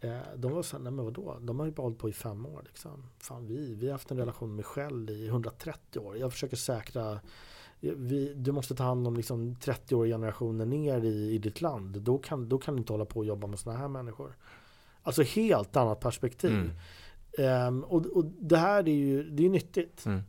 [0.00, 2.46] eh, de var såhär, nej men vadå, de har ju bara hållit på i fem
[2.46, 3.04] år liksom.
[3.18, 6.16] Fan vi, vi har haft en relation med Shell i 130 år.
[6.16, 7.20] Jag försöker säkra
[7.80, 12.02] vi, du måste ta hand om liksom 30 år generationer ner i, i ditt land.
[12.02, 14.36] Då kan, då kan du inte hålla på och jobba med sådana här människor.
[15.02, 16.70] Alltså helt annat perspektiv.
[17.38, 17.66] Mm.
[17.66, 20.06] Um, och, och det här är ju det är nyttigt.
[20.06, 20.22] Mm.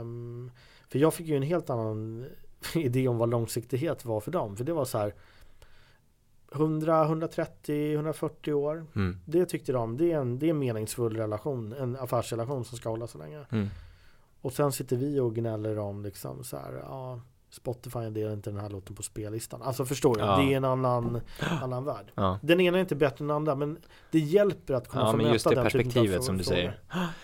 [0.00, 0.50] Um,
[0.88, 2.26] för jag fick ju en helt annan
[2.74, 4.56] idé om vad långsiktighet var för dem.
[4.56, 5.14] För det var så här
[6.52, 8.86] 100, 130, 140 år.
[8.96, 9.18] Mm.
[9.24, 12.88] Det tyckte de, det är, en, det är en meningsfull relation, en affärsrelation som ska
[12.88, 13.44] hålla så länge.
[14.42, 18.60] Och sen sitter vi och gnäller om liksom så här, ja, Spotify delar inte den
[18.60, 19.62] här låten på spellistan.
[19.62, 20.20] Alltså förstår du?
[20.20, 20.36] Ja.
[20.36, 21.20] Det är en annan,
[21.62, 22.12] annan värld.
[22.14, 22.38] Ja.
[22.42, 23.78] Den ena är inte bättre än den andra men
[24.10, 26.80] det hjälper att kunna ja, få men just det perspektivet som du säger.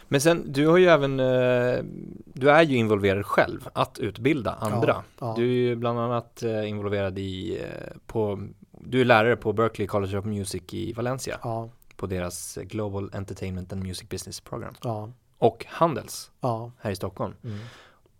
[0.08, 1.84] Men sen, du har ju även, eh,
[2.24, 5.02] du är ju involverad själv att utbilda andra.
[5.20, 9.52] Ja, du är ju bland annat eh, involverad i, eh, på, du är lärare på
[9.52, 11.38] Berkeley College of Music i Valencia.
[11.96, 14.74] På deras Global Entertainment and Music Business Program
[15.38, 16.72] och Handels ja.
[16.78, 17.34] här i Stockholm.
[17.44, 17.58] Mm.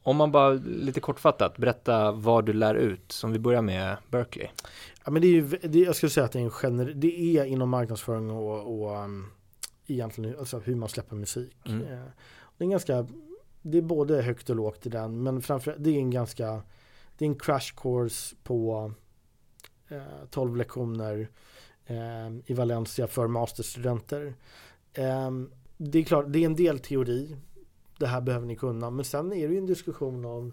[0.03, 4.49] Om man bara lite kortfattat berätta vad du lär ut, som vi börjar med Berkeley.
[5.05, 7.39] Ja, men det är ju, det, jag skulle säga att det är, en gener, det
[7.39, 9.31] är inom marknadsföring och, och um,
[9.87, 11.57] egentligen alltså hur man släpper musik.
[11.67, 11.83] Mm.
[11.83, 12.09] Eh,
[12.59, 13.07] det är ganska,
[13.63, 16.63] det är både högt och lågt i den, men framförallt det är en ganska,
[17.19, 18.93] det är en crash course på
[19.89, 21.29] eh, 12 lektioner
[21.87, 24.35] eh, i Valencia för masterstudenter.
[24.93, 25.31] Eh,
[25.77, 27.37] det är klart, det är en del teori.
[27.99, 28.91] Det här behöver ni kunna.
[28.91, 30.53] Men sen är det ju en diskussion om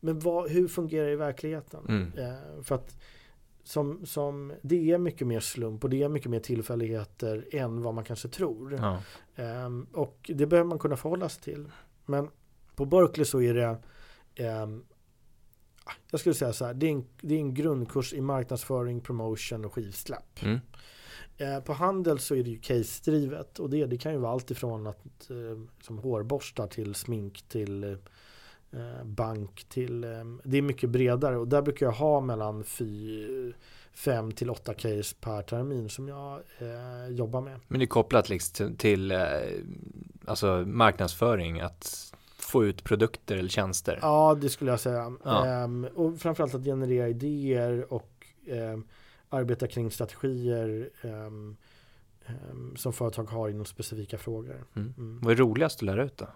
[0.00, 1.86] men vad, hur fungerar det i verkligheten?
[1.88, 2.12] Mm.
[2.18, 2.96] Eh, för att
[3.62, 7.94] som, som, det är mycket mer slump och det är mycket mer tillfälligheter än vad
[7.94, 8.74] man kanske tror.
[8.74, 9.02] Ja.
[9.36, 11.70] Eh, och det behöver man kunna förhålla sig till.
[12.06, 12.28] Men
[12.74, 13.78] på Berkeley så är det
[14.34, 14.66] eh,
[16.10, 19.64] jag skulle säga så här, det är, en, det är en grundkurs i marknadsföring, promotion
[19.64, 20.42] och skivsläpp.
[20.42, 20.58] Mm.
[21.38, 24.50] Eh, på handel så är det ju case-drivet och det, det kan ju vara allt
[24.50, 25.36] ifrån att, eh,
[25.82, 30.00] som hårborstar till smink till eh, bank till,
[30.44, 33.52] det är mycket bredare och där brukar jag ha mellan fy,
[33.92, 36.40] fem till åtta case per termin som jag
[37.08, 37.60] jobbar med.
[37.68, 39.12] Men det är kopplat liksom till,
[40.24, 43.98] alltså marknadsföring, att få ut produkter eller tjänster?
[44.02, 45.12] Ja, det skulle jag säga.
[45.24, 45.46] Ja.
[45.46, 48.84] Ehm, och framförallt att generera idéer och ehm,
[49.28, 51.56] arbeta kring strategier um,
[52.50, 54.64] um, som företag har inom specifika frågor.
[54.76, 54.94] Mm.
[54.98, 55.20] Mm.
[55.22, 56.26] Vad är roligast att lära ut då?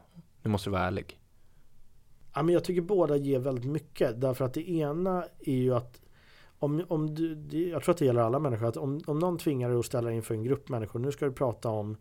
[0.42, 1.18] Du måste vara ärlig.
[2.35, 4.20] Ja, men jag tycker båda ger väldigt mycket.
[4.20, 6.00] Därför att det ena är ju att
[6.59, 7.35] om, om du,
[7.68, 10.09] jag tror att det gäller alla människor, att om, om någon tvingar dig att ställa
[10.09, 11.96] dig inför en grupp människor, nu ska du prata om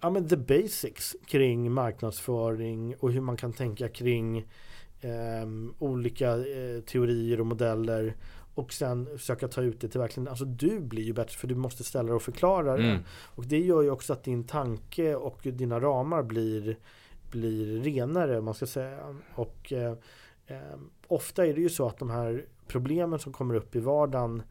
[0.00, 4.38] ja, men the basics kring marknadsföring och hur man kan tänka kring
[5.00, 5.48] eh,
[5.78, 8.16] olika eh, teorier och modeller
[8.60, 11.54] och sen försöka ta ut det till verkligen, alltså du blir ju bättre för du
[11.54, 12.82] måste ställa dig och förklara det.
[12.82, 13.02] Mm.
[13.34, 16.78] Och det gör ju också att din tanke och dina ramar blir,
[17.30, 19.16] blir renare, man ska säga.
[19.34, 19.94] Och eh,
[20.46, 24.42] eh, ofta är det ju så att de här problemen som kommer upp i vardagen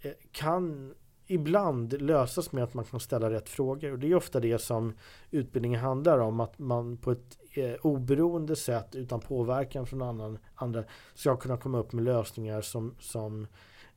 [0.00, 0.94] eh, kan
[1.26, 3.92] ibland lösas med att man kan ställa rätt frågor.
[3.92, 4.92] Och det är ofta det som
[5.30, 6.40] utbildningen handlar om.
[6.40, 10.84] Att man på ett eh, oberoende sätt utan påverkan från annan, andra
[11.14, 13.46] ska kunna komma upp med lösningar som, som,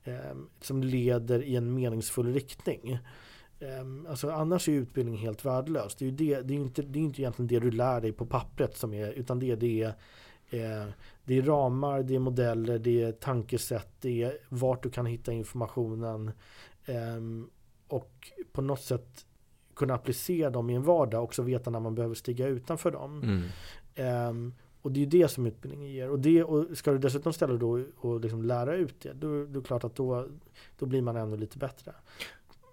[0.03, 2.99] eh, som leder i en meningsfull riktning.
[3.59, 5.95] Eh, alltså annars är utbildning helt värdelös.
[5.95, 8.11] Det är, ju det, det, är inte, det är inte egentligen det du lär dig
[8.11, 9.93] på pappret som är, utan det, det är
[10.49, 10.87] eh,
[11.23, 15.31] det är ramar, det är modeller, det är tankesätt, det är vart du kan hitta
[15.33, 16.31] informationen.
[16.85, 17.49] Ehm,
[17.87, 19.25] och på något sätt
[19.75, 23.23] kunna applicera dem i en vardag och också veta när man behöver stiga utanför dem.
[23.23, 24.29] Mm.
[24.29, 26.09] Um, och det är det som utbildningen ger.
[26.09, 29.35] Och, det, och ska du dessutom ställa då och liksom lära ut det, då, då
[29.35, 30.27] är det klart att då,
[30.79, 31.93] då blir man ännu lite bättre.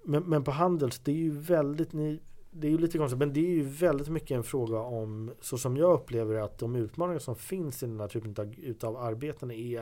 [0.05, 3.33] Men, men på Handels, det är ju väldigt, ni, det är ju lite konstigt, men
[3.33, 7.19] det är ju väldigt mycket en fråga om, så som jag upplever att de utmaningar
[7.19, 9.81] som finns i den här typen av utav arbeten är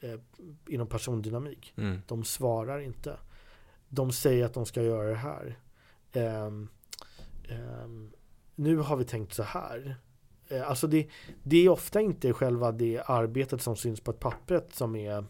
[0.00, 0.20] eh,
[0.66, 1.72] inom persondynamik.
[1.76, 1.98] Mm.
[2.06, 3.16] De svarar inte
[3.94, 5.58] de säger att de ska göra det här.
[6.14, 6.68] Um,
[7.84, 8.12] um,
[8.54, 9.96] nu har vi tänkt så här.
[10.48, 11.08] Eh, alltså det,
[11.42, 15.24] det är ofta inte själva det arbetet som syns på ett pappret som är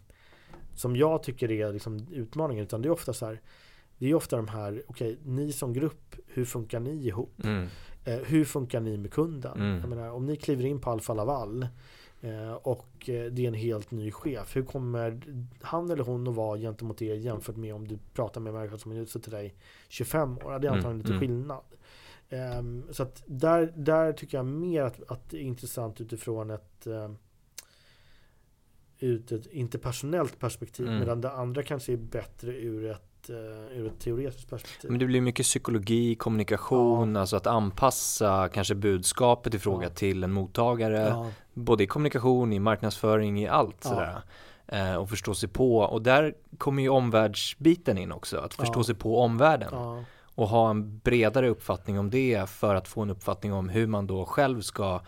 [0.74, 3.40] som jag tycker är liksom utmaningen utan det är ofta så här
[3.98, 7.44] det är ofta de här, okej, okay, ni som grupp, hur funkar ni ihop?
[7.44, 7.68] Mm.
[8.04, 9.60] Eh, hur funkar ni med kunden?
[9.60, 9.80] Mm.
[9.80, 11.66] Jag menar, om ni kliver in på Alfa Laval
[12.62, 15.20] och eh, det är en helt ny chef, hur kommer
[15.60, 18.78] han eller hon att vara gentemot er jämfört med om du pratar med en människa
[18.78, 19.54] som är ute till dig
[19.88, 20.38] 25 år?
[20.38, 21.20] Det är mm, antagligen lite mm.
[21.20, 21.64] skillnad.
[22.30, 26.87] Um, så att där, där tycker jag mer att, att det är intressant utifrån ett
[26.87, 27.10] uh,
[28.98, 30.98] ut ett interpersonellt perspektiv mm.
[30.98, 34.90] medan det andra kanske är bättre ur ett, uh, ur ett teoretiskt perspektiv.
[34.90, 37.20] Men det blir mycket psykologi, kommunikation, ja.
[37.20, 39.94] alltså att anpassa kanske budskapet i fråga ja.
[39.94, 41.00] till en mottagare.
[41.00, 41.30] Ja.
[41.54, 44.22] Både i kommunikation, i marknadsföring, i allt sådär.
[44.72, 45.78] Uh, och förstå sig på.
[45.78, 50.98] Och där kommer ju omvärldsbiten in också, att förstå sig på omvärlden och ha en
[50.98, 55.00] bredare uppfattning om det för att få en uppfattning om hur man då själv ska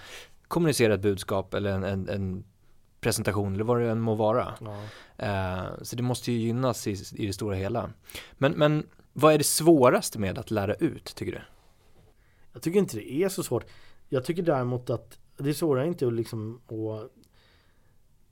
[0.48, 2.44] kommunicera ett budskap eller en, en, en
[3.00, 4.54] presentation eller vad det än må vara.
[4.60, 4.76] Ja.
[5.22, 7.90] Uh, så det måste ju gynnas i, i det stora hela.
[8.32, 11.40] Men, men vad är det svåraste med att lära ut tycker du?
[12.52, 13.64] Jag tycker inte det är så svårt.
[14.08, 17.08] Jag tycker däremot att det är svårare inte att liksom och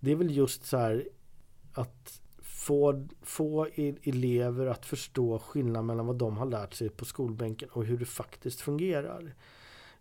[0.01, 1.09] det är väl just så här
[1.73, 3.67] att få, få
[4.03, 8.05] elever att förstå skillnaden mellan vad de har lärt sig på skolbänken och hur det
[8.05, 9.35] faktiskt fungerar.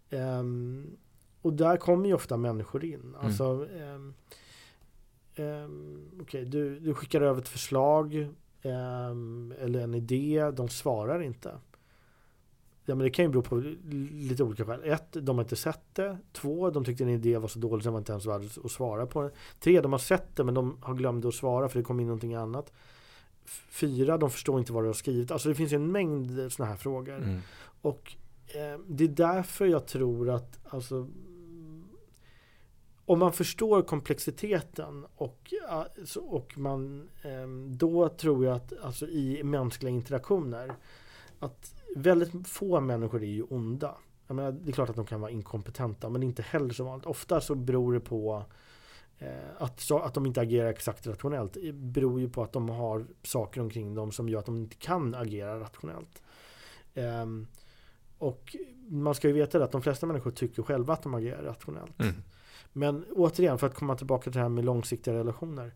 [0.10, 0.98] Um,
[1.42, 3.00] och där kommer ju ofta människor in.
[3.00, 3.16] Mm.
[3.16, 4.14] Alltså, um,
[5.36, 8.28] um, okay, du, du skickar över ett förslag
[8.64, 11.58] eller en idé, de svarar inte.
[12.86, 13.56] Ja, men det kan ju bero på
[14.12, 14.84] lite olika skäl.
[14.84, 16.18] Ett, de har inte sett det.
[16.32, 19.06] Två, de tyckte en idé var så dålig så de inte ens värd att svara
[19.06, 19.32] på den.
[19.60, 22.08] Tre, de har sett det men de har glömt att svara för det kom in
[22.08, 22.74] någonting annat.
[23.70, 25.32] Fyra, de förstår inte vad du har skrivit.
[25.32, 27.18] Alltså det finns en mängd sådana här frågor.
[27.18, 27.40] Mm.
[27.82, 28.14] Och
[28.48, 31.08] eh, det är därför jag tror att alltså,
[33.06, 35.54] om man förstår komplexiteten och,
[36.20, 40.76] och man, eh, då tror jag att alltså, i mänskliga interaktioner
[41.40, 43.96] att väldigt få människor är ju onda.
[44.28, 47.06] Jag menar, det är klart att de kan vara inkompetenta men inte heller så vanligt.
[47.06, 48.44] Ofta så beror det på
[49.20, 49.28] eh,
[49.58, 51.54] att, så, att de inte agerar exakt rationellt.
[51.54, 54.76] Det beror ju på att de har saker omkring dem som gör att de inte
[54.76, 56.22] kan agera rationellt.
[56.94, 57.26] Eh,
[58.18, 58.56] och
[58.88, 62.02] man ska ju veta att de flesta människor tycker själva att de agerar rationellt.
[62.02, 62.16] Mm.
[62.74, 65.74] Men återigen, för att komma tillbaka till det här med långsiktiga relationer.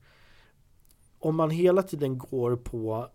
[1.19, 3.07] Om man hela tiden går på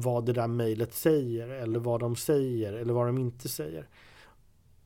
[0.00, 3.88] vad det där mejlet säger eller vad de säger eller vad de inte säger.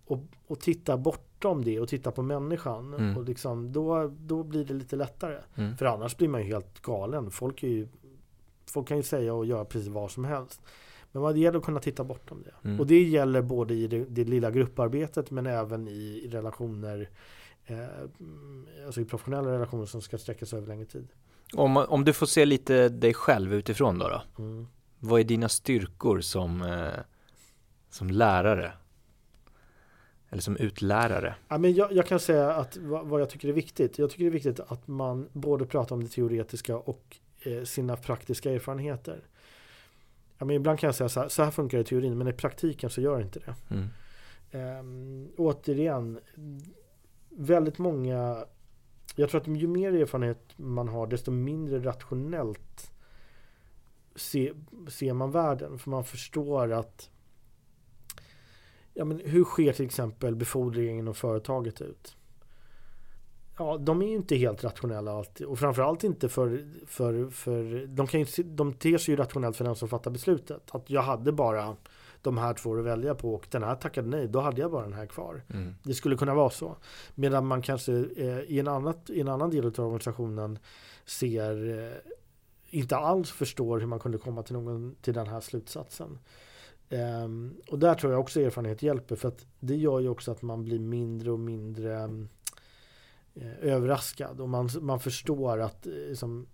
[0.04, 2.94] Och, och titta bortom det och titta på människan.
[2.94, 3.16] Mm.
[3.16, 5.38] Och liksom, då, då blir det lite lättare.
[5.54, 5.76] Mm.
[5.76, 7.30] För annars blir man ju helt galen.
[7.30, 7.88] Folk, är ju,
[8.66, 10.60] folk kan ju säga och göra precis vad som helst.
[11.12, 12.68] Men det gäller att kunna titta bortom det.
[12.68, 12.80] Mm.
[12.80, 17.10] Och det gäller både i det, det, lilla grupparbetet men även i, relationer
[17.64, 17.76] eh,
[18.86, 21.08] Alltså i professionella relationer som ska sträcka sig över längre tid.
[21.54, 24.08] Om, om du får se lite dig själv utifrån då?
[24.08, 24.42] då?
[24.42, 24.66] Mm.
[25.00, 27.00] Vad är dina styrkor som, eh,
[27.90, 28.72] som lärare?
[30.30, 31.34] Eller som utlärare?
[31.48, 33.98] Ja, men jag, jag kan säga att vad, vad, jag tycker är viktigt.
[33.98, 37.96] Jag tycker det är viktigt att man både pratar om det teoretiska och eh, sina
[37.96, 39.20] praktiska erfarenheter.
[40.38, 42.28] Ja, men ibland kan jag säga så här, så här funkar det i teorin, men
[42.28, 43.54] i praktiken så gör det inte det.
[43.74, 43.88] Mm.
[44.78, 46.20] Um, återigen,
[47.28, 48.44] väldigt många
[49.16, 52.92] jag tror att ju mer erfarenhet man har desto mindre rationellt
[54.16, 54.52] se,
[54.88, 55.78] ser man världen.
[55.78, 57.10] För man förstår att
[58.94, 62.16] ja, men hur sker till exempel befordringen och företaget ut?
[63.58, 65.46] Ja, de är ju inte helt rationella alltid.
[65.46, 69.64] Och framförallt inte för, för, för de, kan ju, de ter sig ju rationellt för
[69.64, 70.70] den som fattar beslutet.
[70.70, 71.76] Att jag hade bara
[72.22, 74.82] de här två att välja på och den här tackade nej, då hade jag bara
[74.82, 75.42] den här kvar.
[75.52, 75.74] Mm.
[75.82, 76.76] Det skulle kunna vara så.
[77.14, 80.58] Medan man kanske eh, i, en annat, i en annan del av organisationen
[81.04, 82.12] ser eh,
[82.70, 86.18] inte alls förstår hur man kunde komma till, någon, till den här slutsatsen.
[86.90, 90.42] Um, och där tror jag också erfarenhet hjälper för att det gör ju också att
[90.42, 92.28] man blir mindre och mindre um,
[93.60, 96.46] överraskad och man, man förstår att liksom,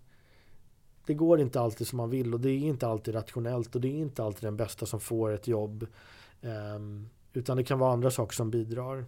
[1.06, 3.88] det går inte alltid som man vill och det är inte alltid rationellt och det
[3.88, 5.86] är inte alltid den bästa som får ett jobb.
[6.42, 9.04] Um, utan det kan vara andra saker som bidrar.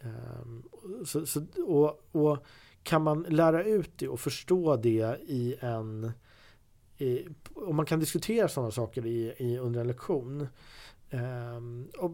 [0.00, 0.62] Ehm,
[1.06, 2.38] så, så, och, och
[2.82, 6.12] kan man lära ut det och förstå det i en
[7.54, 10.48] om man kan diskutera sådana saker i, i, under en lektion
[11.10, 11.60] eh,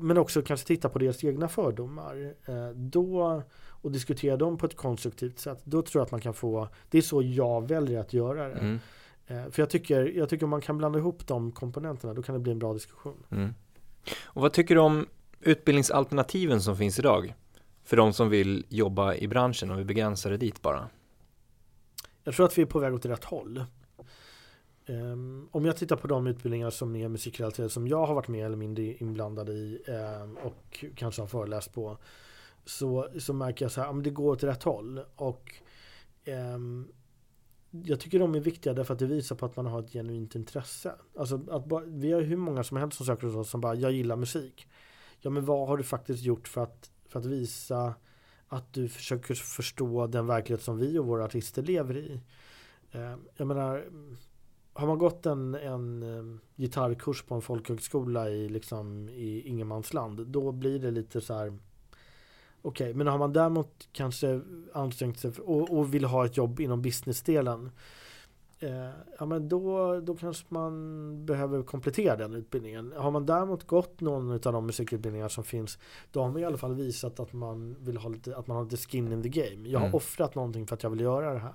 [0.01, 4.77] men också kanske titta på deras egna fördomar eh, då, och diskutera dem på ett
[4.77, 5.61] konstruktivt sätt.
[5.65, 8.55] Då tror jag att man kan få, det är så jag väljer att göra det.
[8.55, 8.79] Mm.
[9.27, 12.35] Eh, för jag tycker, jag tycker om man kan blanda ihop de komponenterna då kan
[12.35, 13.27] det bli en bra diskussion.
[13.31, 13.55] Mm.
[14.25, 15.07] Och vad tycker du om
[15.41, 17.35] utbildningsalternativen som finns idag?
[17.85, 20.89] för de som vill jobba i branschen om vi begränsar det dit bara?
[22.25, 23.65] Jag tror att vi är på väg åt rätt håll.
[24.87, 28.47] Um, om jag tittar på de utbildningar som är musikrelaterade som jag har varit med
[28.47, 29.83] eller mindre inblandad i
[30.23, 31.99] um, och kanske har föreläst på
[32.65, 35.01] så, så märker jag så här, att det går åt rätt håll.
[35.17, 35.55] Och
[36.55, 36.89] um,
[37.71, 40.35] jag tycker de är viktiga därför att det visar på att man har ett genuint
[40.35, 40.95] intresse.
[41.19, 43.75] Alltså att bara, vi har hur många som helst som söker hos oss som bara,
[43.75, 44.69] jag gillar musik.
[45.21, 47.95] Ja men vad har du faktiskt gjort för att, för att visa
[48.49, 52.21] att du försöker förstå den verklighet som vi och våra artister lever i.
[53.37, 53.85] Jag menar,
[54.75, 60.53] har man gått en, en um, gitarrkurs på en folkhögskola i, liksom, i ingenmansland, då
[60.53, 61.59] blir det lite så här
[62.63, 64.41] Okej, okay, men har man däremot kanske
[64.73, 67.71] ansträngt sig och, och vill ha ett jobb inom businessdelen
[68.59, 72.93] eh, Ja men då, då kanske man behöver komplettera den utbildningen.
[72.97, 75.79] Har man däremot gått någon av de musikutbildningar som finns
[76.13, 78.65] Då har man i alla fall visat att man vill ha lite, att man har
[78.65, 79.69] lite skin in the game.
[79.69, 79.97] Jag har mm.
[79.97, 81.55] offrat någonting för att jag vill göra det här.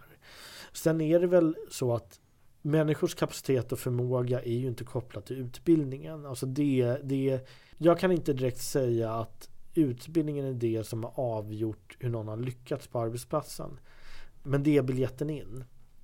[0.73, 2.19] Sen är det väl så att
[2.61, 6.25] människors kapacitet och förmåga är ju inte kopplat till utbildningen.
[6.25, 7.47] Alltså det, det,
[7.77, 12.37] jag kan inte direkt säga att utbildningen är det som har avgjort hur någon har
[12.37, 13.79] lyckats på arbetsplatsen.
[14.43, 15.63] Men det är biljetten in.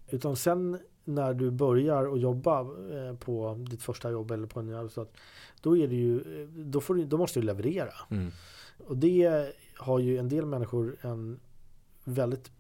[0.10, 4.74] Utan sen när du börjar att jobba eh, på ditt första jobb eller på en
[4.74, 5.12] arbetsplats.
[5.62, 7.94] Då, är det ju, eh, då, får du, då måste du leverera.
[8.12, 8.32] Mm.
[8.88, 11.40] Och det har ju en del människor en
[12.04, 12.52] väldigt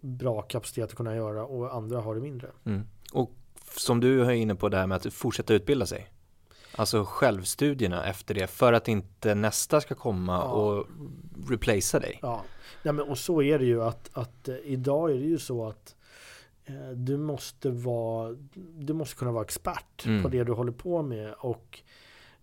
[0.00, 2.48] bra kapacitet att kunna göra och andra har det mindre.
[2.64, 2.86] Mm.
[3.12, 3.32] Och
[3.76, 6.10] som du är inne på det här med att fortsätta utbilda sig.
[6.76, 10.44] Alltså självstudierna efter det för att inte nästa ska komma ja.
[10.44, 10.86] och
[11.48, 12.18] replacea dig.
[12.22, 12.42] Ja,
[12.82, 15.68] ja men, och så är det ju att, att eh, idag är det ju så
[15.68, 15.96] att
[16.64, 20.22] eh, du måste vara, du måste kunna vara expert mm.
[20.22, 21.82] på det du håller på med och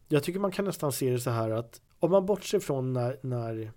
[0.07, 3.19] jag tycker man kan nästan se det så här att om man bortser från när,
[3.21, 3.71] när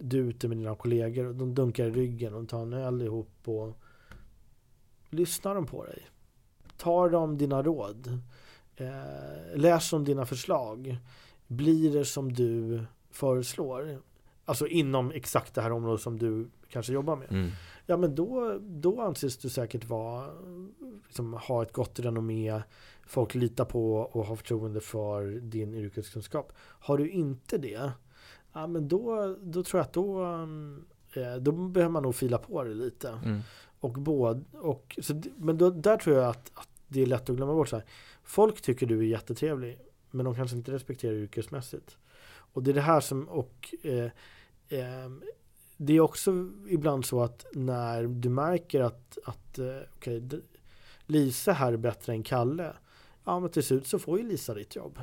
[0.00, 3.02] du är ute med dina kollegor och de dunkar i ryggen och tar en öl
[3.02, 3.78] ihop och
[5.10, 6.06] lyssnar de på dig?
[6.76, 8.20] Tar de dina råd?
[8.76, 10.98] Eh, läser de dina förslag?
[11.46, 14.02] Blir det som du föreslår?
[14.44, 17.32] Alltså inom exakt det här området som du kanske jobbar med.
[17.32, 17.50] Mm.
[17.86, 20.26] Ja men då, då anses du säkert vara,
[21.06, 22.62] liksom, ha ett gott renommé.
[23.06, 26.52] Folk litar på och har förtroende för din yrkeskunskap.
[26.58, 27.92] Har du inte det,
[28.52, 30.24] ja men då, då tror jag att då,
[31.12, 33.08] eh, då behöver man nog fila på det lite.
[33.08, 33.40] Mm.
[33.80, 37.36] Och både, och, så, men då, där tror jag att, att det är lätt att
[37.36, 37.84] glömma bort så här.
[38.22, 39.78] Folk tycker du är jättetrevlig,
[40.10, 41.96] men de kanske inte respekterar yrkesmässigt.
[42.52, 44.10] Och det är det här som, och eh,
[44.68, 45.10] eh,
[45.76, 50.22] det är också ibland så att när du märker att, att eh, okay,
[51.06, 52.72] Lisa här är bättre än Kalle,
[53.24, 54.98] ja men till slut så får ju Lisa ditt jobb.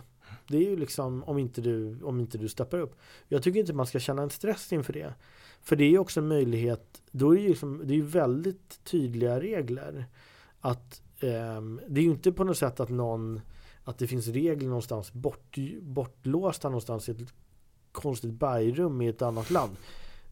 [0.47, 2.95] Det är ju liksom om inte du, om inte du steppar upp.
[3.27, 5.13] Jag tycker inte man ska känna en stress inför det.
[5.61, 8.83] För det är ju också en möjlighet, då är det ju liksom, det är väldigt
[8.83, 10.05] tydliga regler.
[10.59, 13.41] Att eh, det är ju inte på något sätt att någon,
[13.83, 17.33] att det finns regler någonstans bort, bortlåsta någonstans i ett
[17.91, 19.77] konstigt bergrum i ett annat land.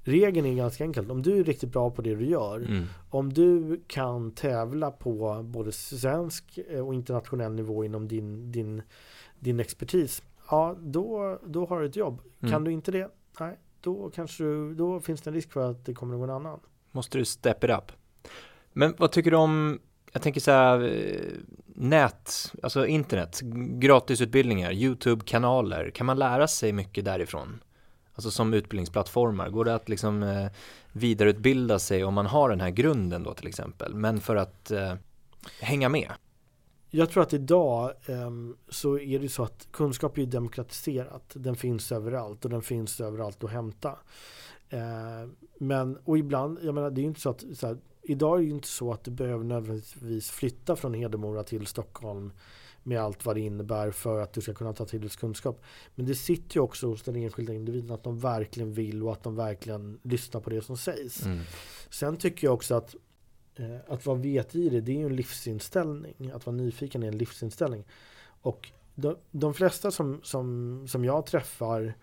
[0.07, 1.11] Regeln är ganska enkel.
[1.11, 2.57] Om du är riktigt bra på det du gör.
[2.57, 2.85] Mm.
[3.09, 8.81] Om du kan tävla på både svensk och internationell nivå inom din, din
[9.45, 12.21] din expertis, ja då, då har du ett jobb.
[12.39, 12.51] Mm.
[12.51, 15.85] Kan du inte det, nej, då, kanske du, då finns det en risk för att
[15.85, 16.59] det kommer någon annan.
[16.91, 17.91] Måste du step it up.
[18.73, 19.79] Men vad tycker du om,
[20.11, 21.31] jag tänker så här, eh,
[21.65, 23.41] nät, alltså internet,
[23.79, 27.63] gratisutbildningar, YouTube-kanaler, kan man lära sig mycket därifrån?
[28.13, 30.47] Alltså som utbildningsplattformar, går det att liksom eh,
[30.91, 34.93] vidareutbilda sig om man har den här grunden då till exempel, men för att eh,
[35.59, 36.11] hänga med?
[36.95, 41.23] Jag tror att idag um, så är det så att kunskap är demokratiserat.
[41.33, 43.89] Den finns överallt och den finns överallt att hämta.
[44.73, 48.43] Uh, men, och ibland, jag menar det är inte så att, så här, idag är
[48.43, 52.31] det inte så att du behöver nödvändigtvis flytta från Hedemora till Stockholm
[52.83, 55.61] med allt vad det innebär för att du ska kunna ta till dig kunskap.
[55.95, 59.23] Men det sitter ju också hos den enskilda individen att de verkligen vill och att
[59.23, 61.25] de verkligen lyssnar på det som sägs.
[61.25, 61.39] Mm.
[61.89, 62.95] Sen tycker jag också att
[63.55, 66.31] Eh, att vara vetgirig, det är ju en livsinställning.
[66.33, 67.83] Att vara nyfiken är en livsinställning.
[68.41, 71.93] Och de, de flesta som, som, som jag träffar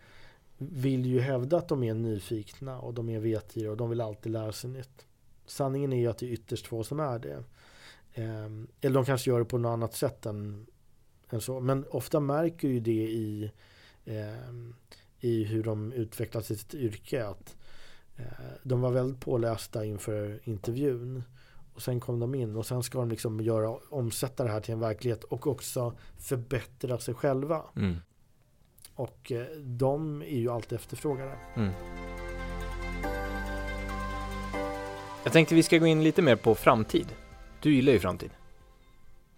[0.58, 4.32] vill ju hävda att de är nyfikna och de är vetgiriga och de vill alltid
[4.32, 5.06] lära sig nytt.
[5.46, 7.44] Sanningen är ju att det är ytterst få som är det.
[8.14, 8.44] Eh,
[8.80, 10.66] eller de kanske gör det på något annat sätt än,
[11.30, 11.60] än så.
[11.60, 13.50] Men ofta märker ju det i,
[14.04, 14.52] eh,
[15.20, 17.26] i hur de utvecklar sitt yrke.
[17.26, 17.56] Att
[18.16, 18.24] eh,
[18.62, 21.22] de var väldigt pålästa inför intervjun.
[21.74, 24.74] Och sen kom de in och sen ska de liksom göra, omsätta det här till
[24.74, 27.62] en verklighet och också förbättra sig själva.
[27.76, 27.96] Mm.
[28.94, 31.38] Och eh, de är ju alltid efterfrågade.
[31.54, 31.72] Mm.
[35.24, 37.06] Jag tänkte vi ska gå in lite mer på framtid.
[37.62, 38.30] Du gillar ju framtid.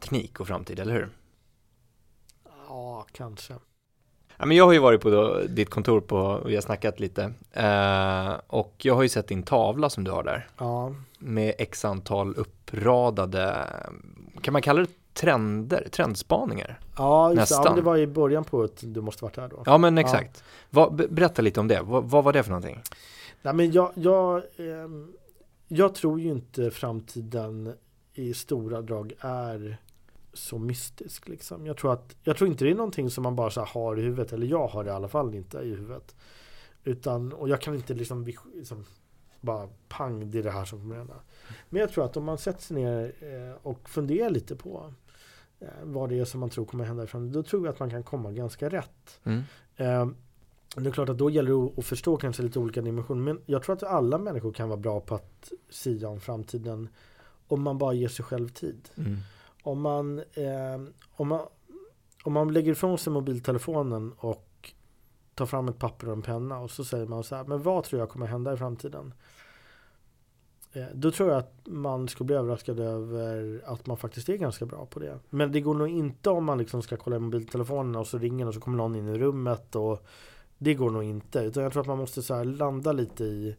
[0.01, 1.09] Teknik och framtid, eller hur?
[2.69, 3.55] Ja, kanske.
[4.37, 7.01] Ja, men jag har ju varit på då, ditt kontor på, och vi har snackat
[7.01, 7.33] lite.
[7.53, 10.49] Eh, och jag har ju sett din tavla som du har där.
[10.59, 10.95] Ja.
[11.19, 13.57] Med x antal uppradade,
[14.43, 16.79] kan man kalla det trender, trendspaningar?
[16.97, 17.63] Ja, just Nästan.
[17.63, 17.69] det.
[17.71, 19.63] Ja, det var i början på att du måste varit där då.
[19.67, 20.45] Ja, men exakt.
[20.71, 21.81] Vad- be- berätta lite om det.
[21.83, 22.83] Vad, vad var det för någonting?
[23.43, 25.13] Nej, men jag, jag, ehm,
[25.69, 27.75] jag tror ju inte framtiden
[28.15, 29.77] i stora drag är
[30.35, 31.29] så mystisk.
[31.29, 31.67] Liksom.
[31.67, 34.03] Jag, tror att, jag tror inte det är någonting som man bara så har i
[34.03, 36.15] huvudet, eller jag har det i alla fall inte i huvudet.
[36.85, 38.85] Utan, och jag kan inte liksom, liksom
[39.41, 41.15] bara pang, det är det här som kommer hända.
[41.71, 44.95] Men jag tror att om man sätter sig ner eh, och funderar lite på
[45.61, 47.81] eh, vad det är som man tror kommer hända i framtiden, då tror jag att
[47.81, 49.21] man kan komma ganska rätt.
[49.25, 49.43] Mm.
[49.77, 50.07] Eh,
[50.77, 53.23] det är klart att då gäller det att- att förstå kanske lite olika dimensioner.
[53.23, 56.89] Men jag tror att alla människor kan vara bra på att sia om framtiden
[57.49, 58.89] om man bara ger sig själv tid.
[58.97, 59.17] Mm.
[59.65, 60.81] Om man, eh,
[61.17, 61.41] om man,
[62.25, 64.73] om man lägger ifrån sig mobiltelefonen och
[65.35, 67.85] tar fram ett papper och en penna och så säger man så här, men vad
[67.85, 69.15] tror jag kommer hända i framtiden?
[70.73, 74.67] Eh, Då tror jag att man skulle bli överraskad över att man faktiskt är ganska
[74.67, 75.19] bra på det.
[75.31, 78.47] Men det går nog inte om man liksom ska kolla i mobiltelefonen och så ringer
[78.47, 80.07] och så kommer någon in i rummet och
[80.59, 81.39] det går nog inte.
[81.39, 83.57] Utan jag tror att man måste så här landa lite i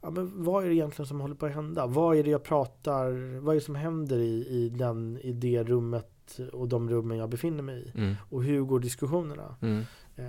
[0.00, 1.86] ja, men vad är det egentligen som håller på att hända?
[1.86, 5.64] Vad är det jag pratar, vad är det som händer i, i, den, i det
[5.64, 7.98] rummet och de rummen jag befinner mig i?
[7.98, 8.14] Mm.
[8.30, 9.56] Och hur går diskussionerna?
[9.62, 9.84] Mm.
[10.16, 10.24] Eh,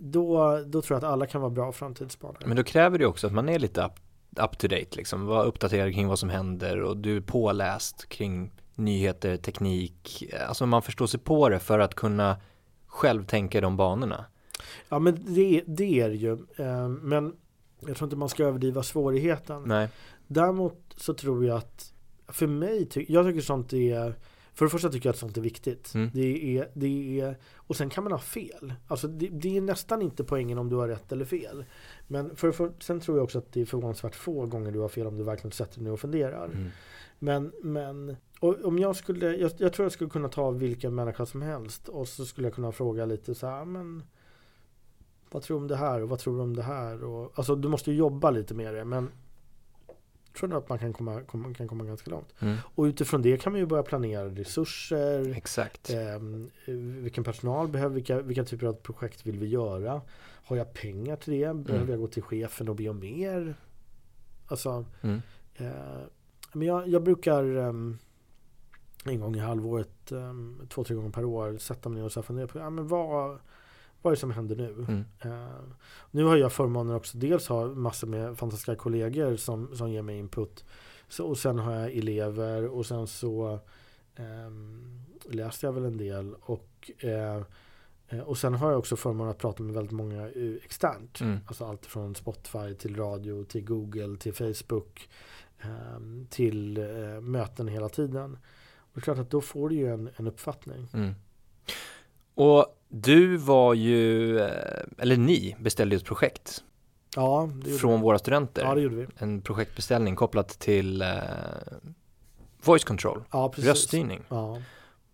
[0.00, 2.46] då, då tror jag att alla kan vara bra framtidsspanare.
[2.46, 3.92] Men då kräver det också att man är lite up,
[4.40, 5.26] up to date, liksom.
[5.26, 10.24] Var uppdaterad kring vad som händer och du är påläst kring nyheter, teknik.
[10.48, 12.36] Alltså man förstår sig på det för att kunna
[12.86, 14.24] själv tänka i de banorna.
[14.88, 16.32] Ja men det, det är det ju.
[16.32, 17.36] Eh, men
[17.86, 19.62] jag tror inte man ska överdriva svårigheten.
[19.66, 19.88] Nej.
[20.26, 21.92] Däremot så tror jag att
[22.28, 24.14] för mig, jag tycker sånt är
[24.54, 25.94] för det första tycker jag att sånt är viktigt.
[25.94, 26.10] Mm.
[26.14, 28.72] Det är, det är, och sen kan man ha fel.
[28.88, 31.64] Alltså det, det är nästan inte poängen om du har rätt eller fel.
[32.08, 34.88] Men för, för, sen tror jag också att det är förvånansvärt få gånger du har
[34.88, 36.44] fel om du verkligen sätter dig ner och funderar.
[36.44, 36.68] Mm.
[37.18, 41.42] Men, men om jag skulle, jag, jag tror jag skulle kunna ta vilken människa som
[41.42, 44.02] helst och så skulle jag kunna fråga lite så här, men
[45.34, 47.04] vad tror du om det här och vad tror du om det här?
[47.04, 49.10] Och, alltså du måste ju jobba lite med det men
[50.26, 52.34] jag tror nog att man kan komma, komma, kan komma ganska långt.
[52.40, 52.56] Mm.
[52.74, 55.90] Och utifrån det kan man ju börja planera resurser, Exakt.
[55.90, 56.50] ehm,
[57.02, 60.02] vilken personal behöver, vilka, vilka typer av projekt vill vi göra?
[60.44, 61.54] Har jag pengar till det?
[61.54, 61.90] Behöver Mm.
[61.90, 63.54] jag gå till chefen och be om mer?
[64.46, 65.20] Alltså, Mm.
[65.56, 66.02] Eh,
[66.52, 67.98] men jag, jag brukar ehm,
[69.04, 72.46] en gång i halvåret, um, två, tre gånger per år sätta mig ner och fundera
[72.46, 73.38] på ja, men vad,
[74.04, 74.84] vad är det som händer nu?
[74.88, 75.04] Mm.
[75.20, 75.60] Eh,
[76.10, 80.18] nu har jag förmånen också dels ha massor med fantastiska kollegor som, som ger mig
[80.18, 80.64] input.
[81.08, 83.58] Så, och sen har jag elever och sen så
[84.16, 86.34] ehm, läste jag väl en del.
[86.40, 87.42] Och, eh,
[88.24, 90.28] och sen har jag också förmånen att prata med väldigt många
[90.64, 91.20] externt.
[91.20, 91.38] Mm.
[91.46, 95.08] Alltså allt från Spotify till radio, till Google, till Facebook,
[95.60, 98.38] ehm, till eh, möten hela tiden.
[98.76, 100.88] Och det är klart att då får du ju en, en uppfattning.
[100.92, 101.14] Mm.
[102.34, 104.48] Och du var ju, eh,
[104.98, 106.64] eller ni beställde ju ett projekt
[107.16, 107.48] Ja,
[107.80, 108.02] från vi.
[108.02, 108.62] våra studenter.
[108.62, 109.06] Ja, det gjorde vi.
[109.18, 111.08] En projektbeställning kopplat till eh,
[112.64, 113.70] voice control, Ja, precis.
[113.70, 114.22] röststyrning.
[114.28, 114.62] Ja.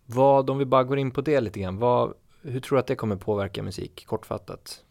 [0.05, 2.87] Vad, om vi bara går in på det lite grann, vad, hur tror du att
[2.87, 4.83] det kommer påverka musik kortfattat?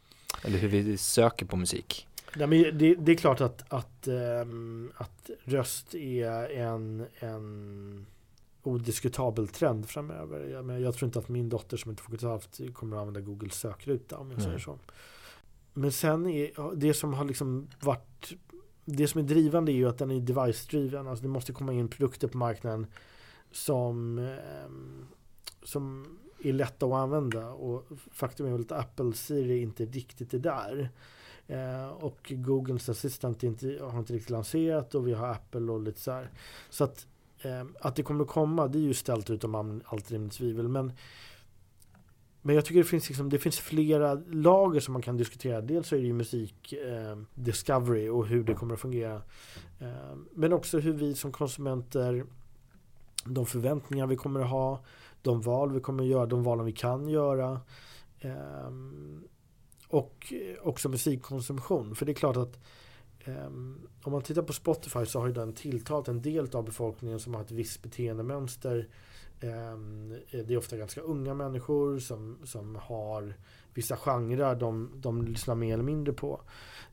[0.45, 2.07] Eller hur vi söker på musik?
[2.37, 8.07] Nej, men det, det är klart att, att, ehm, att röst är en, en
[8.63, 10.49] odiskutabel trend framöver.
[10.49, 13.55] Jag, men jag tror inte att min dotter som inte fotograf kommer att använda Googles
[13.55, 14.47] sökruta om jag Nej.
[14.47, 14.79] säger så.
[15.73, 18.33] Men sen är det som har liksom varit
[18.85, 21.09] det som är drivande är ju att den är device-driven.
[21.09, 22.87] Alltså det måste komma in produkter på marknaden
[23.53, 25.07] som, ehm,
[25.63, 26.07] som
[26.43, 27.49] är lätta att använda.
[27.51, 30.91] Och faktum är väl att Apple Siri inte riktigt är där.
[31.47, 36.01] Eh, och Googles Assistant inte, har inte riktigt lanserat och vi har Apple och lite
[36.01, 36.31] så här.
[36.71, 37.07] Så att,
[37.43, 40.69] Eh, att det kommer att komma, det är ju ställt utom allt rimligt tvivel.
[40.69, 40.93] Men,
[42.43, 45.61] men jag tycker det finns, liksom, det finns flera lager som man kan diskutera.
[45.61, 49.23] Dels så är det ju musik, eh, discovery och hur det kommer att fungera.
[49.79, 52.25] Eh, men också hur vi som konsumenter,
[53.25, 54.85] de förväntningar vi kommer att ha,
[55.23, 57.61] de val vi kommer att göra, de valen vi kan göra.
[58.19, 58.71] Eh,
[59.89, 61.95] och eh, också musikkonsumtion.
[61.95, 62.59] För det är klart att
[63.25, 67.21] Um, om man tittar på Spotify så har ju den tilltalat en del av befolkningen
[67.21, 68.89] som har ett visst beteendemönster
[69.43, 73.35] Um, det är ofta ganska unga människor som, som har
[73.75, 76.41] vissa genrer de, de lyssnar mer eller mindre på.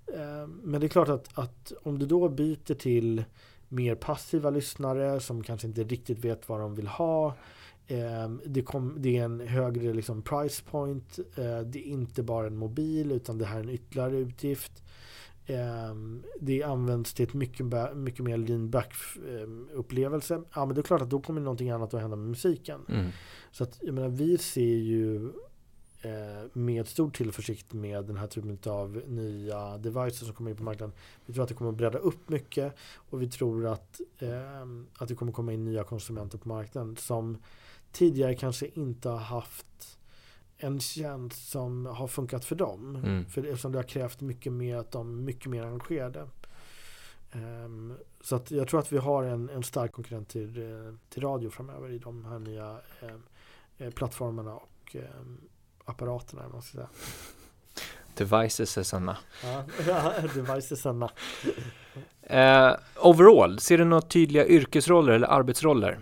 [0.05, 3.23] Um, men det är klart att, att om du då byter till
[3.67, 7.33] mer passiva lyssnare som kanske inte riktigt vet vad de vill ha.
[8.45, 11.19] Det, kom, det är en högre liksom price point.
[11.65, 14.83] det är inte bara en mobil utan det här är en ytterligare utgift.
[15.47, 18.93] Ehm, det används till ett mycket, mycket mer lean back
[19.29, 20.41] ehm, upplevelse.
[20.53, 22.81] Ja men det är klart att då kommer någonting annat att hända med musiken.
[22.89, 23.11] Mm.
[23.51, 25.25] Så att jag menar vi ser ju
[26.01, 30.63] eh, med stor tillförsikt med den här typen av nya devices som kommer in på
[30.63, 30.95] marknaden.
[31.25, 34.61] Vi tror att det kommer att bredda upp mycket och vi tror att, eh,
[34.97, 37.37] att det kommer komma in nya konsumenter på marknaden som
[37.91, 39.96] tidigare kanske inte har haft
[40.57, 42.95] en tjänst som har funkat för dem.
[42.95, 43.25] Mm.
[43.25, 46.27] För eftersom det har krävt mycket mer att de är mycket mer engagerade.
[47.33, 51.23] Um, så att jag tror att vi har en, en stark konkurrent till, eh, till
[51.23, 52.77] radio framöver i de här nya
[53.79, 55.41] um, plattformarna och um,
[55.85, 56.49] apparaterna.
[56.49, 56.89] Man ska säga.
[58.15, 59.17] Devices är sanna.
[59.43, 59.63] Ja,
[60.33, 61.09] devices är sanna.
[62.31, 65.99] uh, overall, ser du några tydliga yrkesroller eller arbetsroller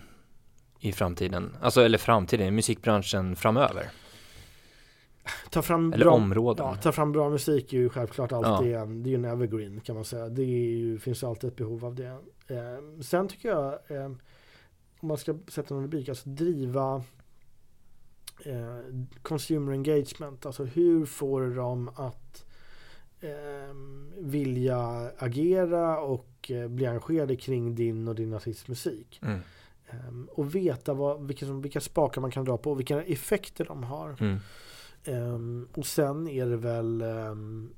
[0.79, 1.57] i framtiden?
[1.61, 3.89] Alltså, eller framtiden, i musikbranschen framöver?
[5.49, 6.65] Ta fram, Eller bra, områden.
[6.65, 8.79] Ja, ta fram bra musik är ju självklart alltid ja.
[8.79, 10.29] en, det är en evergreen kan man säga.
[10.29, 12.17] Det ju, finns ju alltid ett behov av det.
[12.47, 14.05] Eh, sen tycker jag, eh,
[14.99, 17.03] om man ska sätta någon rubrik, alltså driva
[18.45, 20.45] eh, consumer engagement.
[20.45, 22.45] Alltså hur får de att
[23.19, 23.75] eh,
[24.17, 29.19] vilja agera och eh, bli engagerade kring din och din artists musik.
[29.23, 29.39] Mm.
[30.07, 33.83] Um, och veta vad, vilka, vilka spakar man kan dra på och vilka effekter de
[33.83, 34.15] har.
[34.19, 34.39] Mm.
[35.07, 37.73] Um, och sen är det väl um,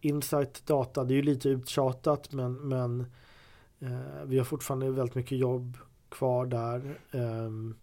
[0.00, 3.06] Insight data, det är ju lite uttjatat men, men
[3.82, 5.78] uh, vi har fortfarande väldigt mycket jobb
[6.08, 7.00] kvar där.
[7.12, 7.76] Um,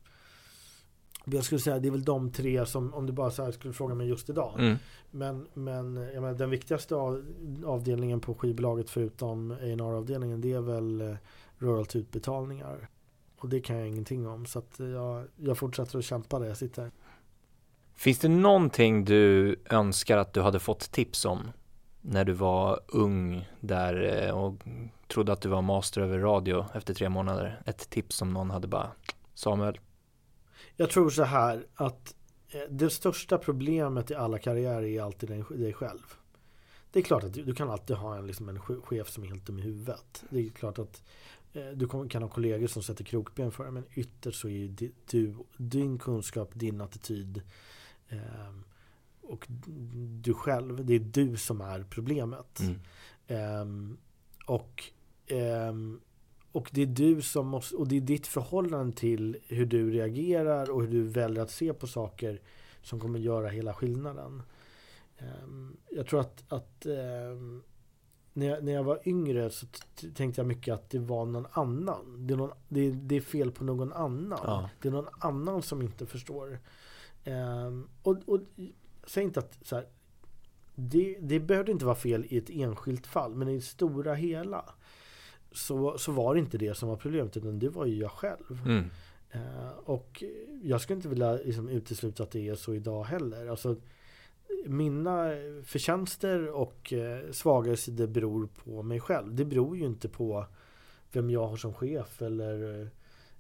[1.26, 3.96] jag skulle säga det är väl de tre som, om du bara så skulle fråga
[3.96, 4.60] mig just idag.
[4.60, 4.78] Mm.
[5.12, 7.26] Men, men jag menar, den viktigaste av,
[7.66, 11.16] avdelningen på skivbolaget förutom A&R-avdelningen det är väl uh,
[11.58, 12.88] royalty-utbetalningar.
[13.38, 16.58] Och det kan jag ingenting om så att jag, jag fortsätter att kämpa där jag
[16.58, 16.92] sitter.
[17.96, 21.52] Finns det någonting du önskar att du hade fått tips om
[22.02, 24.64] när du var ung där eh, och
[25.08, 27.62] trodde att du var master över radio efter tre månader?
[27.66, 28.92] Ett tips som någon hade bara,
[29.34, 29.80] Samuel?
[30.76, 32.16] Jag tror så här att
[32.50, 36.16] eh, det största problemet i alla karriärer är alltid dig själv.
[36.92, 39.28] Det är klart att du, du kan alltid ha en, liksom en chef som är
[39.28, 40.24] helt dum i huvudet.
[40.30, 41.04] Det är klart att
[41.54, 43.74] eh, du kan ha kollegor som sätter krokben för dig.
[43.74, 47.42] Men ytterst så är ju du, din kunskap, din attityd
[49.22, 49.48] och
[50.22, 52.60] du själv, det är du som är problemet.
[52.60, 53.62] Mm.
[53.62, 53.98] Um,
[54.46, 54.84] och,
[55.70, 56.02] um,
[56.52, 60.72] och det är du som måste, och det är ditt förhållande till hur du reagerar
[60.72, 62.42] och hur du väljer att se på saker
[62.82, 64.44] som kommer göra hela skillnaden.
[65.90, 66.86] Jag tror att, att
[68.34, 69.66] när, jag, när jag var yngre så
[70.16, 72.28] tänkte jag mycket att det var någon annan.
[72.28, 74.40] Det är, någon, det, det är fel på någon annan.
[74.44, 74.70] Ja.
[74.82, 76.60] Det är någon annan som inte förstår.
[77.26, 78.40] Um, och, och
[79.04, 79.86] säg inte att så här,
[80.76, 84.66] det, det behövde inte vara fel i ett enskilt fall, men i det stora hela
[85.52, 88.62] så, så var det inte det som var problemet, utan det var ju jag själv.
[88.66, 88.90] Mm.
[89.36, 90.24] Uh, och
[90.64, 93.48] jag skulle inte vilja liksom, utesluta att det är så idag heller.
[93.48, 93.76] Alltså,
[94.66, 95.30] mina
[95.64, 99.36] förtjänster och eh, svagare sidor beror på mig själv.
[99.36, 100.46] Det beror ju inte på
[101.12, 102.88] vem jag har som chef eller Eh,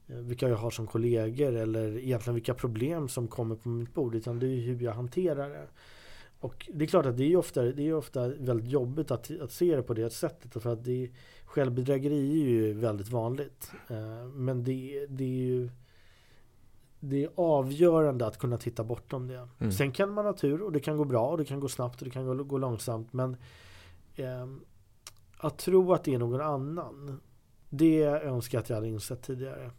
[0.05, 4.39] vilka jag har som kollegor eller egentligen vilka problem som kommer på mitt bord utan
[4.39, 5.67] det är hur jag hanterar det.
[6.39, 9.51] Och det är klart att det är ofta, det är ofta väldigt jobbigt att, att
[9.51, 11.11] se det på det sättet för att det,
[11.45, 13.71] självbedrägeri är ju väldigt vanligt.
[13.89, 15.69] Eh, men det, det är ju
[16.99, 19.47] det är avgörande att kunna titta bortom det.
[19.59, 19.71] Mm.
[19.71, 22.01] Sen kan man ha tur och det kan gå bra och det kan gå snabbt
[22.01, 23.37] och det kan gå, gå långsamt men
[24.15, 24.47] eh,
[25.37, 27.19] att tro att det är någon annan
[27.69, 29.71] det önskar jag att jag hade insett tidigare.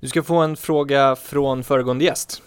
[0.00, 2.42] Du ska få en fråga från föregående gäst.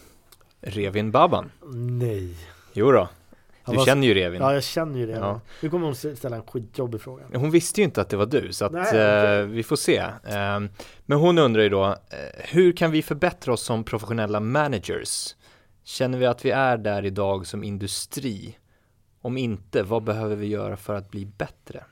[0.61, 1.51] Revin Baban.
[1.73, 2.35] Nej.
[2.73, 3.09] Jo då.
[3.65, 3.85] Du var...
[3.85, 4.41] känner ju Revin.
[4.41, 5.21] Ja, jag känner ju Revin.
[5.21, 5.41] Ja.
[5.61, 7.23] Nu kommer hon ställa en skitjobbig fråga.
[7.33, 9.97] Hon visste ju inte att det var du, så att Nej, eh, vi får se.
[9.97, 10.59] Eh,
[11.05, 11.95] men hon undrar ju då, eh,
[12.35, 15.35] hur kan vi förbättra oss som professionella managers?
[15.83, 18.57] Känner vi att vi är där idag som industri?
[19.21, 21.83] Om inte, vad behöver vi göra för att bli bättre?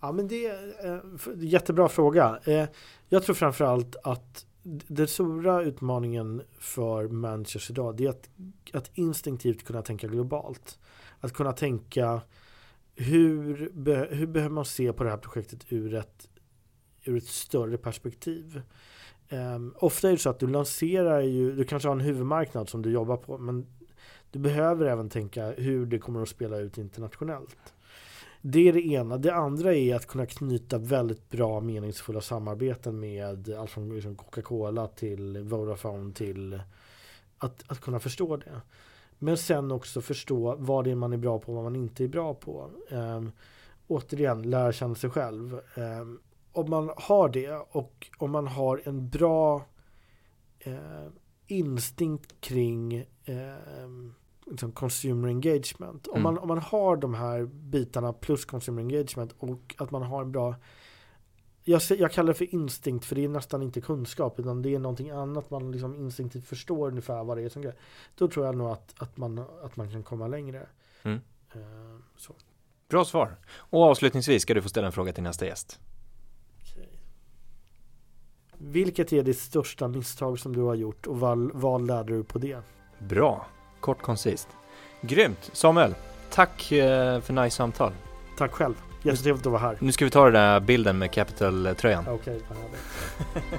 [0.00, 2.38] Ja, men det är en eh, jättebra fråga.
[2.44, 2.64] Eh,
[3.08, 8.30] jag tror framförallt att den stora utmaningen för managers idag det är att,
[8.72, 10.78] att instinktivt kunna tänka globalt.
[11.20, 12.20] Att kunna tänka
[12.94, 13.70] hur,
[14.10, 16.28] hur behöver man se på det här projektet ur ett,
[17.04, 18.62] ur ett större perspektiv.
[19.30, 22.82] Um, ofta är det så att du lanserar ju, du kanske har en huvudmarknad som
[22.82, 23.66] du jobbar på, men
[24.30, 27.74] du behöver även tänka hur det kommer att spela ut internationellt.
[28.46, 29.18] Det är det ena.
[29.18, 34.86] Det andra är att kunna knyta väldigt bra meningsfulla samarbeten med allt från liksom Coca-Cola
[34.86, 36.60] till Vodafone till
[37.38, 38.60] att, att kunna förstå det.
[39.18, 42.04] Men sen också förstå vad det är man är bra på och vad man inte
[42.04, 42.70] är bra på.
[42.90, 43.32] Um,
[43.86, 45.60] återigen, lära känna sig själv.
[45.76, 46.20] Um,
[46.52, 49.64] om man har det och om man har en bra
[50.66, 51.08] uh,
[51.46, 54.10] instinkt kring uh,
[54.46, 56.06] liksom consumer engagement.
[56.06, 56.22] Om, mm.
[56.22, 60.32] man, om man har de här bitarna plus consumer engagement och att man har en
[60.32, 60.54] bra
[61.64, 64.78] jag, jag kallar det för instinkt för det är nästan inte kunskap utan det är
[64.78, 67.74] någonting annat man liksom instinktivt förstår ungefär vad det är som grej.
[68.14, 70.66] Då tror jag nog att, att, man, att man kan komma längre.
[71.02, 71.20] Mm.
[71.56, 72.00] Uh,
[72.88, 73.36] Bra svar.
[73.56, 75.80] Och avslutningsvis ska du få ställa en fråga till nästa gäst.
[76.62, 76.88] Okay.
[78.58, 82.38] Vilket är ditt största misstag som du har gjort och vad, vad lärde du på
[82.38, 82.62] det?
[82.98, 83.46] Bra.
[83.84, 84.48] Kort koncist.
[85.00, 85.50] Grymt!
[85.52, 85.94] Samuel,
[86.30, 87.92] tack eh, för nice samtal.
[88.38, 88.74] Tack själv.
[89.02, 89.76] Jättetrevligt att vara här.
[89.80, 92.04] Nu ska vi ta den där bilden med Capital-tröjan.
[92.08, 93.58] Okej, okay,